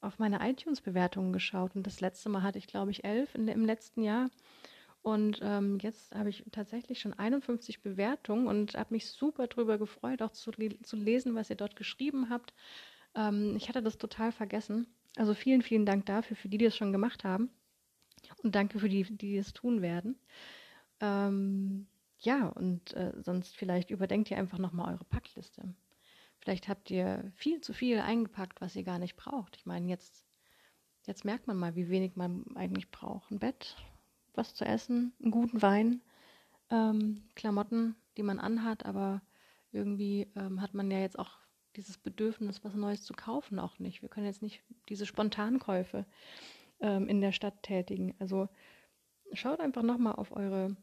auf 0.00 0.20
meine 0.20 0.48
iTunes-Bewertungen 0.48 1.32
geschaut. 1.32 1.74
Und 1.74 1.84
das 1.84 2.00
letzte 2.00 2.28
Mal 2.28 2.44
hatte 2.44 2.58
ich, 2.58 2.68
glaube 2.68 2.92
ich, 2.92 3.02
elf 3.02 3.34
in, 3.34 3.48
im 3.48 3.64
letzten 3.64 4.02
Jahr. 4.02 4.30
Und 5.02 5.40
ähm, 5.42 5.78
jetzt 5.80 6.14
habe 6.14 6.28
ich 6.28 6.44
tatsächlich 6.52 7.00
schon 7.00 7.12
51 7.12 7.82
Bewertungen 7.82 8.46
und 8.46 8.74
habe 8.74 8.94
mich 8.94 9.08
super 9.08 9.48
drüber 9.48 9.76
gefreut, 9.76 10.22
auch 10.22 10.30
zu, 10.30 10.52
zu 10.52 10.96
lesen, 10.96 11.34
was 11.34 11.50
ihr 11.50 11.56
dort 11.56 11.74
geschrieben 11.74 12.30
habt. 12.30 12.54
Ähm, 13.16 13.56
ich 13.56 13.68
hatte 13.68 13.82
das 13.82 13.98
total 13.98 14.30
vergessen. 14.30 14.86
Also 15.16 15.34
vielen, 15.34 15.62
vielen 15.62 15.86
Dank 15.86 16.06
dafür, 16.06 16.36
für 16.36 16.48
die, 16.48 16.58
die 16.58 16.66
es 16.66 16.76
schon 16.76 16.92
gemacht 16.92 17.24
haben. 17.24 17.50
Und 18.42 18.54
danke 18.54 18.78
für 18.78 18.88
die, 18.88 19.02
die 19.02 19.36
es 19.36 19.52
tun 19.52 19.82
werden. 19.82 20.16
Ähm, 21.00 21.88
ja, 22.20 22.48
und 22.48 22.94
äh, 22.94 23.12
sonst 23.20 23.56
vielleicht 23.56 23.90
überdenkt 23.90 24.30
ihr 24.30 24.38
einfach 24.38 24.58
nochmal 24.58 24.94
eure 24.94 25.04
Packliste. 25.04 25.74
Vielleicht 26.38 26.68
habt 26.68 26.90
ihr 26.90 27.30
viel 27.34 27.60
zu 27.60 27.72
viel 27.72 27.98
eingepackt, 27.98 28.60
was 28.60 28.76
ihr 28.76 28.84
gar 28.84 29.00
nicht 29.00 29.16
braucht. 29.16 29.56
Ich 29.56 29.66
meine, 29.66 29.88
jetzt, 29.88 30.24
jetzt 31.06 31.24
merkt 31.24 31.48
man 31.48 31.56
mal, 31.56 31.74
wie 31.74 31.88
wenig 31.88 32.14
man 32.14 32.44
eigentlich 32.54 32.90
braucht. 32.90 33.30
Ein 33.32 33.40
Bett, 33.40 33.76
was 34.34 34.54
zu 34.54 34.64
essen, 34.64 35.12
einen 35.20 35.30
guten 35.30 35.62
Wein, 35.62 36.00
ähm, 36.70 37.22
Klamotten, 37.34 37.96
die 38.16 38.22
man 38.22 38.38
anhat, 38.38 38.86
aber 38.86 39.22
irgendwie 39.72 40.28
ähm, 40.36 40.60
hat 40.60 40.74
man 40.74 40.90
ja 40.90 40.98
jetzt 40.98 41.18
auch 41.18 41.38
dieses 41.76 41.98
Bedürfnis, 41.98 42.64
was 42.64 42.74
Neues 42.74 43.02
zu 43.02 43.14
kaufen, 43.14 43.58
auch 43.58 43.78
nicht. 43.78 44.02
Wir 44.02 44.08
können 44.08 44.26
jetzt 44.26 44.42
nicht 44.42 44.62
diese 44.88 45.06
Spontankäufe 45.06 46.06
ähm, 46.80 47.08
in 47.08 47.20
der 47.20 47.32
Stadt 47.32 47.62
tätigen. 47.62 48.14
Also 48.18 48.48
schaut 49.32 49.60
einfach 49.60 49.82
nochmal 49.82 50.14
auf 50.14 50.36
eure, 50.36 50.76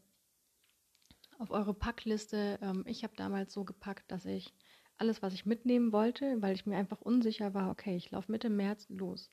auf 1.38 1.50
eure 1.50 1.74
Packliste. 1.74 2.58
Ähm, 2.60 2.84
ich 2.86 3.04
habe 3.04 3.14
damals 3.16 3.52
so 3.52 3.64
gepackt, 3.64 4.10
dass 4.10 4.24
ich 4.24 4.52
alles, 4.98 5.22
was 5.22 5.32
ich 5.32 5.46
mitnehmen 5.46 5.92
wollte, 5.92 6.42
weil 6.42 6.54
ich 6.54 6.66
mir 6.66 6.76
einfach 6.76 7.00
unsicher 7.00 7.54
war, 7.54 7.70
okay, 7.70 7.96
ich 7.96 8.10
laufe 8.10 8.30
Mitte 8.30 8.50
März 8.50 8.88
los. 8.90 9.30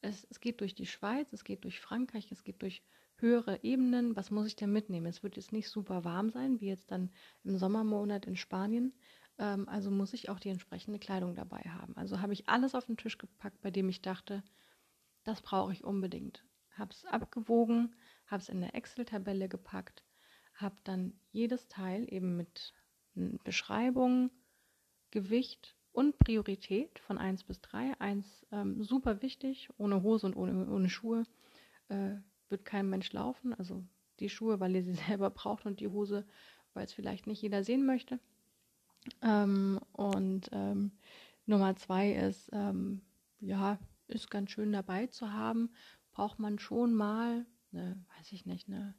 Es, 0.00 0.26
es 0.30 0.40
geht 0.40 0.60
durch 0.60 0.74
die 0.74 0.86
Schweiz, 0.86 1.32
es 1.32 1.44
geht 1.44 1.64
durch 1.64 1.80
Frankreich, 1.80 2.30
es 2.32 2.42
geht 2.42 2.62
durch 2.62 2.82
höhere 3.20 3.62
Ebenen. 3.62 4.16
Was 4.16 4.30
muss 4.30 4.46
ich 4.46 4.56
denn 4.56 4.72
mitnehmen? 4.72 5.06
Es 5.06 5.22
wird 5.22 5.36
jetzt 5.36 5.52
nicht 5.52 5.68
super 5.68 6.04
warm 6.04 6.30
sein, 6.30 6.60
wie 6.60 6.68
jetzt 6.68 6.90
dann 6.90 7.10
im 7.44 7.56
Sommermonat 7.56 8.26
in 8.26 8.36
Spanien. 8.36 8.92
Ähm, 9.38 9.68
also 9.68 9.90
muss 9.90 10.12
ich 10.12 10.28
auch 10.28 10.40
die 10.40 10.50
entsprechende 10.50 10.98
Kleidung 10.98 11.34
dabei 11.34 11.60
haben. 11.60 11.96
Also 11.96 12.20
habe 12.20 12.32
ich 12.32 12.48
alles 12.48 12.74
auf 12.74 12.86
den 12.86 12.96
Tisch 12.96 13.18
gepackt, 13.18 13.60
bei 13.62 13.70
dem 13.70 13.88
ich 13.88 14.02
dachte, 14.02 14.42
das 15.24 15.42
brauche 15.42 15.72
ich 15.72 15.84
unbedingt. 15.84 16.44
Habe 16.72 16.92
es 16.92 17.04
abgewogen, 17.04 17.94
habe 18.26 18.42
es 18.42 18.48
in 18.48 18.60
der 18.60 18.74
Excel-Tabelle 18.74 19.48
gepackt, 19.48 20.04
habe 20.54 20.76
dann 20.84 21.12
jedes 21.32 21.68
Teil 21.68 22.06
eben 22.12 22.36
mit 22.36 22.74
Beschreibung, 23.14 24.30
Gewicht 25.10 25.76
und 25.92 26.18
Priorität 26.18 26.98
von 27.00 27.18
1 27.18 27.44
bis 27.44 27.60
3. 27.60 27.98
1 27.98 28.46
ähm, 28.52 28.82
super 28.82 29.22
wichtig, 29.22 29.68
ohne 29.76 30.02
Hose 30.02 30.26
und 30.26 30.36
ohne, 30.36 30.70
ohne 30.70 30.88
Schuhe 30.88 31.24
äh, 31.88 32.16
wird 32.50 32.64
kein 32.64 32.88
Mensch 32.88 33.12
laufen. 33.12 33.54
Also 33.54 33.84
die 34.18 34.28
Schuhe, 34.28 34.60
weil 34.60 34.74
ihr 34.74 34.82
sie 34.82 34.94
selber 35.08 35.30
braucht 35.30 35.66
und 35.66 35.80
die 35.80 35.88
Hose, 35.88 36.26
weil 36.74 36.84
es 36.84 36.92
vielleicht 36.92 37.26
nicht 37.26 37.42
jeder 37.42 37.64
sehen 37.64 37.84
möchte. 37.86 38.20
Ähm, 39.22 39.80
und 39.92 40.50
ähm, 40.52 40.92
Nummer 41.46 41.74
zwei 41.76 42.12
ist, 42.12 42.50
ähm, 42.52 43.02
ja, 43.40 43.78
ist 44.08 44.30
ganz 44.30 44.50
schön 44.50 44.72
dabei 44.72 45.06
zu 45.06 45.32
haben. 45.32 45.70
Braucht 46.12 46.38
man 46.38 46.58
schon 46.58 46.94
mal, 46.94 47.46
eine, 47.72 48.04
weiß 48.16 48.32
ich 48.32 48.46
nicht, 48.46 48.68
eine 48.68 48.94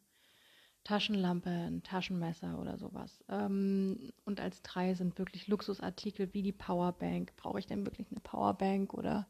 Taschenlampe, 0.83 1.49
ein 1.49 1.83
Taschenmesser 1.83 2.57
oder 2.59 2.77
sowas. 2.77 3.23
Ähm, 3.29 4.11
und 4.25 4.39
als 4.39 4.63
drei 4.63 4.95
sind 4.95 5.19
wirklich 5.19 5.47
Luxusartikel 5.47 6.33
wie 6.33 6.41
die 6.41 6.51
Powerbank. 6.51 7.35
Brauche 7.35 7.59
ich 7.59 7.67
denn 7.67 7.85
wirklich 7.85 8.07
eine 8.09 8.19
Powerbank 8.19 8.93
oder 8.93 9.27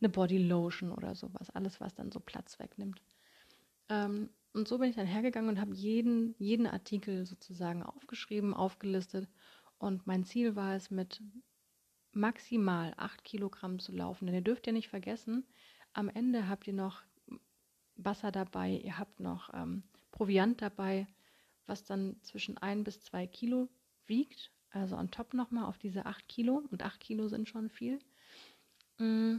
eine 0.00 0.08
Bodylotion 0.08 0.90
oder 0.92 1.14
sowas? 1.14 1.50
Alles, 1.50 1.80
was 1.80 1.94
dann 1.94 2.10
so 2.10 2.20
Platz 2.20 2.58
wegnimmt. 2.58 3.02
Ähm, 3.88 4.30
und 4.52 4.68
so 4.68 4.78
bin 4.78 4.88
ich 4.88 4.96
dann 4.96 5.06
hergegangen 5.06 5.50
und 5.50 5.60
habe 5.60 5.74
jeden, 5.74 6.34
jeden 6.38 6.66
Artikel 6.66 7.26
sozusagen 7.26 7.82
aufgeschrieben, 7.82 8.54
aufgelistet. 8.54 9.28
Und 9.78 10.06
mein 10.06 10.24
Ziel 10.24 10.54
war 10.54 10.74
es, 10.76 10.90
mit 10.90 11.20
maximal 12.12 12.94
8 12.96 13.24
Kilogramm 13.24 13.80
zu 13.80 13.92
laufen. 13.92 14.26
Denn 14.26 14.34
ihr 14.34 14.40
dürft 14.42 14.66
ja 14.66 14.72
nicht 14.72 14.88
vergessen, 14.88 15.44
am 15.92 16.08
Ende 16.08 16.48
habt 16.48 16.66
ihr 16.66 16.72
noch 16.72 17.02
Wasser 17.96 18.32
dabei, 18.32 18.70
ihr 18.70 18.98
habt 18.98 19.20
noch 19.20 19.52
ähm, 19.54 19.84
Proviant 20.10 20.62
dabei, 20.62 21.06
was 21.66 21.84
dann 21.84 22.16
zwischen 22.22 22.56
1 22.58 22.84
bis 22.84 23.00
2 23.00 23.26
Kilo 23.26 23.68
wiegt. 24.06 24.52
Also 24.70 24.96
on 24.96 25.10
top 25.10 25.34
nochmal 25.34 25.64
auf 25.64 25.78
diese 25.78 26.06
8 26.06 26.28
Kilo. 26.28 26.62
Und 26.70 26.82
8 26.82 27.00
Kilo 27.00 27.28
sind 27.28 27.48
schon 27.48 27.70
viel. 27.70 27.98
Mm. 28.98 29.36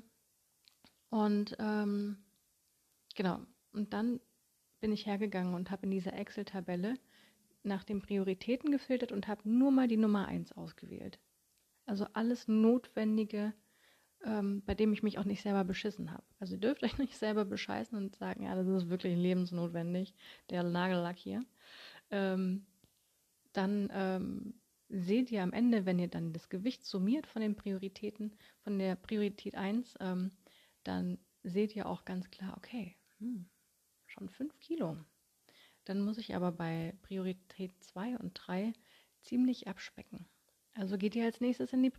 Und 1.10 1.56
ähm, 1.60 2.18
genau. 3.16 3.40
Und 3.72 3.94
dann 3.94 4.20
bin 4.86 4.94
ich 4.94 5.08
hergegangen 5.08 5.56
und 5.56 5.72
habe 5.72 5.88
in 5.88 5.90
dieser 5.90 6.14
Excel-Tabelle 6.14 6.94
nach 7.64 7.84
den 7.84 8.04
Prioritäten 8.04 8.70
gefiltert 8.70 9.12
und 9.12 9.28
habe 9.28 9.42
nur 9.50 9.72
mal 9.72 9.88
die 9.88 9.98
Nummer 9.98 10.28
1 10.28 10.52
ausgewählt. 10.52 11.18
Also 11.88 12.06
alles 12.14 12.48
Notwendige, 12.48 13.56
ähm, 14.24 14.62
bei 14.64 14.76
dem 14.76 14.94
ich 14.94 15.02
mich 15.02 15.18
auch 15.18 15.26
nicht 15.26 15.42
selber 15.42 15.64
beschissen 15.64 16.12
habe. 16.12 16.22
Also 16.40 16.54
ihr 16.54 16.60
dürft 16.60 16.84
euch 16.84 17.00
nicht 17.00 17.18
selber 17.18 17.46
bescheißen 17.46 17.98
und 17.98 18.16
sagen, 18.16 18.44
ja, 18.44 18.54
das 18.54 18.68
ist 18.68 18.88
wirklich 18.88 19.18
lebensnotwendig, 19.18 20.14
der 20.52 20.62
Nagellack 20.62 21.18
hier. 21.18 21.44
Ähm, 22.12 22.68
dann 23.54 23.90
ähm, 23.92 24.54
seht 24.90 25.32
ihr 25.32 25.42
am 25.42 25.52
Ende, 25.52 25.88
wenn 25.88 25.98
ihr 25.98 26.10
dann 26.10 26.32
das 26.32 26.48
Gewicht 26.48 26.86
summiert 26.86 27.26
von 27.26 27.42
den 27.42 27.56
Prioritäten, 27.56 28.34
von 28.60 28.78
der 28.78 28.96
Priorität 28.96 29.56
1, 29.56 29.96
ähm, 30.00 30.30
dann 30.84 31.18
seht 31.42 31.76
ihr 31.76 31.88
auch 31.90 32.06
ganz 32.06 32.30
klar, 32.30 32.54
okay, 32.56 32.96
hm, 33.18 33.48
schon 34.16 34.30
5 34.30 34.60
Kilo. 34.60 34.98
Dann 35.84 36.02
muss 36.02 36.18
ich 36.18 36.36
aber 36.36 36.52
bei 36.52 36.96
Priorität 37.04 37.72
2 37.84 38.18
und 38.18 38.34
3 38.34 38.74
ziemlich 39.22 39.68
abspecken. 39.68 40.26
Also 40.74 40.98
geht 40.98 41.16
ihr 41.16 41.26
als 41.26 41.42
nächstes 41.42 41.74
in 41.74 41.84
die 41.84 41.92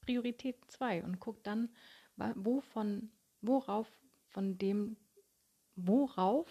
Priorität 0.00 0.56
2 0.68 1.04
und 1.04 1.20
guckt 1.20 1.46
dann, 1.46 1.68
wovon, 2.16 3.10
worauf 3.40 3.88
von 4.28 4.58
dem, 4.58 4.96
worauf 5.74 6.48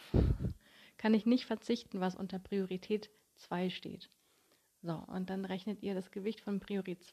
kann 0.97 1.13
ich 1.13 1.25
nicht 1.25 1.45
verzichten, 1.45 1.99
was 1.99 2.15
unter 2.15 2.39
Priorität 2.39 3.09
2 3.35 3.69
steht. 3.69 4.09
So, 4.81 4.93
und 5.07 5.29
dann 5.29 5.45
rechnet 5.45 5.83
ihr 5.83 5.93
das 5.95 6.11
Gewicht 6.11 6.41
von 6.41 6.59
Priorität, 6.59 7.11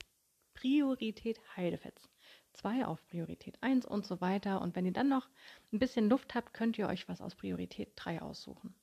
Priorität 0.55 1.41
Heidefetz 1.57 2.09
2 2.55 2.87
auf 2.87 3.07
Priorität 3.09 3.63
1 3.63 3.87
und 3.87 4.07
so 4.07 4.21
weiter. 4.21 4.61
Und 4.63 4.75
wenn 4.77 4.87
ihr 4.87 4.93
dann 4.93 5.09
noch 5.09 5.29
ein 5.73 5.79
bisschen 5.79 6.09
Luft 6.09 6.35
habt, 6.35 6.55
könnt 6.55 6.79
ihr 6.79 6.89
euch 6.89 7.09
was 7.09 7.21
aus 7.21 7.35
Priorität 7.35 7.93
3 7.97 8.23
aussuchen. 8.23 8.75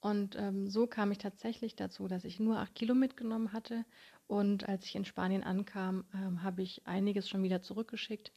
Und 0.00 0.36
ähm, 0.36 0.68
so 0.68 0.86
kam 0.86 1.12
ich 1.12 1.18
tatsächlich 1.18 1.76
dazu, 1.76 2.08
dass 2.08 2.24
ich 2.24 2.38
nur 2.38 2.58
8 2.58 2.74
Kilo 2.74 2.94
mitgenommen 2.94 3.54
hatte 3.54 3.86
und 4.26 4.68
als 4.68 4.84
ich 4.84 4.94
in 4.94 5.04
Spanien 5.04 5.42
ankam, 5.42 6.04
ähm, 6.14 6.42
habe 6.42 6.62
ich 6.62 6.86
einiges 6.86 7.28
schon 7.28 7.42
wieder 7.42 7.62
zurückgeschickt 7.62 8.32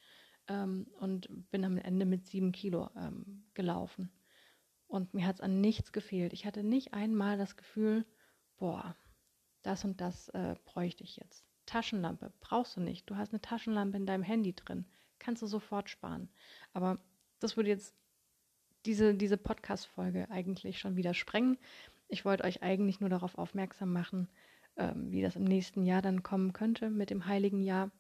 ähm, 0.48 0.88
und 1.00 1.28
bin 1.52 1.64
am 1.66 1.78
Ende 1.78 2.06
mit 2.06 2.26
sieben 2.26 2.52
Kilo 2.52 2.90
ähm, 2.96 3.46
gelaufen. 3.54 4.12
Und 4.88 5.14
mir 5.14 5.26
hat 5.26 5.36
es 5.36 5.42
an 5.42 5.60
nichts 5.62 5.92
gefehlt. 5.92 6.34
Ich 6.34 6.46
hatte 6.46 6.64
nicht 6.64 6.94
einmal 6.94 7.38
das 7.38 7.58
Gefühl, 7.58 8.06
boah, 8.58 8.96
das 9.62 9.84
und 9.84 10.00
das 10.00 10.30
äh, 10.30 10.56
bräuchte 10.66 11.04
ich 11.04 11.18
jetzt. 11.18 11.47
Taschenlampe 11.68 12.34
brauchst 12.40 12.76
du 12.76 12.82
nicht. 12.82 13.08
Du 13.08 13.16
hast 13.16 13.32
eine 13.32 13.42
Taschenlampe 13.42 13.98
in 13.98 14.08
deinem 14.08 14.24
Handy 14.24 14.56
drin. 14.56 14.86
Kannst 15.20 15.44
du 15.44 15.48
sofort 15.48 15.90
sparen. 15.90 16.30
Aber 16.74 17.00
das 17.40 17.56
würde 17.56 17.70
jetzt 17.70 17.94
diese, 18.86 19.14
diese 19.14 19.38
Podcast-Folge 19.38 20.32
eigentlich 20.32 20.80
schon 20.80 20.96
wieder 20.96 21.14
sprengen. 21.14 21.60
Ich 22.08 22.26
wollte 22.26 22.46
euch 22.46 22.64
eigentlich 22.64 23.00
nur 23.00 23.10
darauf 23.10 23.38
aufmerksam 23.38 23.92
machen, 23.94 24.30
ähm, 24.78 25.12
wie 25.12 25.22
das 25.22 25.36
im 25.36 25.44
nächsten 25.44 25.86
Jahr 25.86 26.02
dann 26.02 26.24
kommen 26.24 26.54
könnte 26.54 26.90
mit 26.90 27.10
dem 27.10 27.28
heiligen 27.28 27.62
Jahr. 27.62 27.92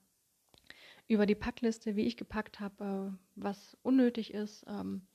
Über 1.08 1.26
die 1.26 1.36
Packliste, 1.36 1.96
wie 1.96 2.06
ich 2.06 2.18
gepackt 2.18 2.60
habe, 2.60 3.12
äh, 3.14 3.18
was 3.36 3.78
unnötig 3.84 4.34
ist, 4.34 4.66
ähm, 4.68 5.06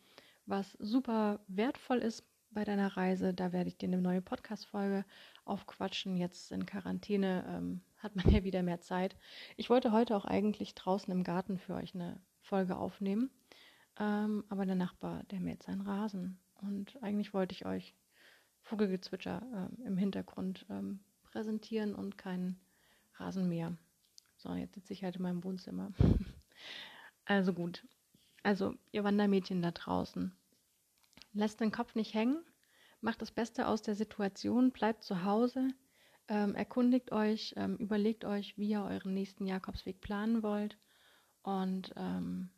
was 0.46 0.72
super 0.72 1.40
wertvoll 1.48 1.98
ist 1.98 2.24
bei 2.50 2.64
deiner 2.64 2.96
Reise. 2.96 3.32
Da 3.32 3.52
werde 3.52 3.68
ich 3.68 3.78
dir 3.78 3.86
eine 3.86 4.00
neue 4.00 4.20
Podcast-Folge 4.20 5.04
aufquatschen. 5.44 6.16
Jetzt 6.16 6.52
in 6.52 6.66
Quarantäne 6.66 7.44
ähm, 7.48 7.80
hat 8.02 8.16
man 8.16 8.28
ja 8.30 8.44
wieder 8.44 8.62
mehr 8.62 8.80
Zeit. 8.80 9.16
Ich 9.56 9.70
wollte 9.70 9.92
heute 9.92 10.16
auch 10.16 10.24
eigentlich 10.24 10.74
draußen 10.74 11.12
im 11.12 11.24
Garten 11.24 11.58
für 11.58 11.74
euch 11.74 11.94
eine 11.94 12.20
Folge 12.40 12.76
aufnehmen, 12.76 13.30
ähm, 13.98 14.44
aber 14.48 14.66
der 14.66 14.74
Nachbar, 14.74 15.22
der 15.24 15.40
mäht 15.40 15.62
seinen 15.62 15.82
Rasen 15.82 16.38
und 16.60 17.02
eigentlich 17.02 17.32
wollte 17.32 17.54
ich 17.54 17.66
euch 17.66 17.94
Vogelgezwitscher 18.62 19.70
äh, 19.80 19.86
im 19.86 19.96
Hintergrund 19.96 20.66
ähm, 20.70 21.00
präsentieren 21.24 21.94
und 21.94 22.18
keinen 22.18 22.60
Rasenmäher. 23.14 23.76
So, 24.36 24.54
jetzt 24.54 24.74
sitze 24.74 24.92
ich 24.92 25.04
halt 25.04 25.16
in 25.16 25.22
meinem 25.22 25.44
Wohnzimmer. 25.44 25.92
also 27.24 27.52
gut. 27.52 27.86
Also, 28.42 28.74
ihr 28.90 29.04
Wandermädchen 29.04 29.62
da 29.62 29.70
draußen. 29.70 30.34
Lasst 31.32 31.60
den 31.60 31.70
Kopf 31.70 31.94
nicht 31.94 32.14
hängen, 32.14 32.44
macht 33.00 33.22
das 33.22 33.30
Beste 33.30 33.66
aus 33.66 33.82
der 33.82 33.94
Situation, 33.94 34.72
bleibt 34.72 35.04
zu 35.04 35.24
Hause, 35.24 35.68
ähm, 36.32 36.54
erkundigt 36.54 37.12
euch, 37.12 37.52
ähm, 37.58 37.76
überlegt 37.76 38.24
euch, 38.24 38.56
wie 38.56 38.70
ihr 38.70 38.82
euren 38.82 39.12
nächsten 39.12 39.44
Jakobsweg 39.46 40.00
planen 40.00 40.42
wollt. 40.42 40.78
Und 41.42 41.92
ähm, 41.94 42.48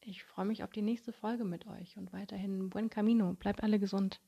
ich 0.00 0.24
freue 0.24 0.46
mich 0.46 0.64
auf 0.64 0.70
die 0.70 0.80
nächste 0.80 1.12
Folge 1.12 1.44
mit 1.44 1.66
euch 1.66 1.98
und 1.98 2.10
weiterhin 2.14 2.70
Buen 2.70 2.88
Camino. 2.88 3.34
Bleibt 3.34 3.62
alle 3.62 3.78
gesund. 3.78 4.18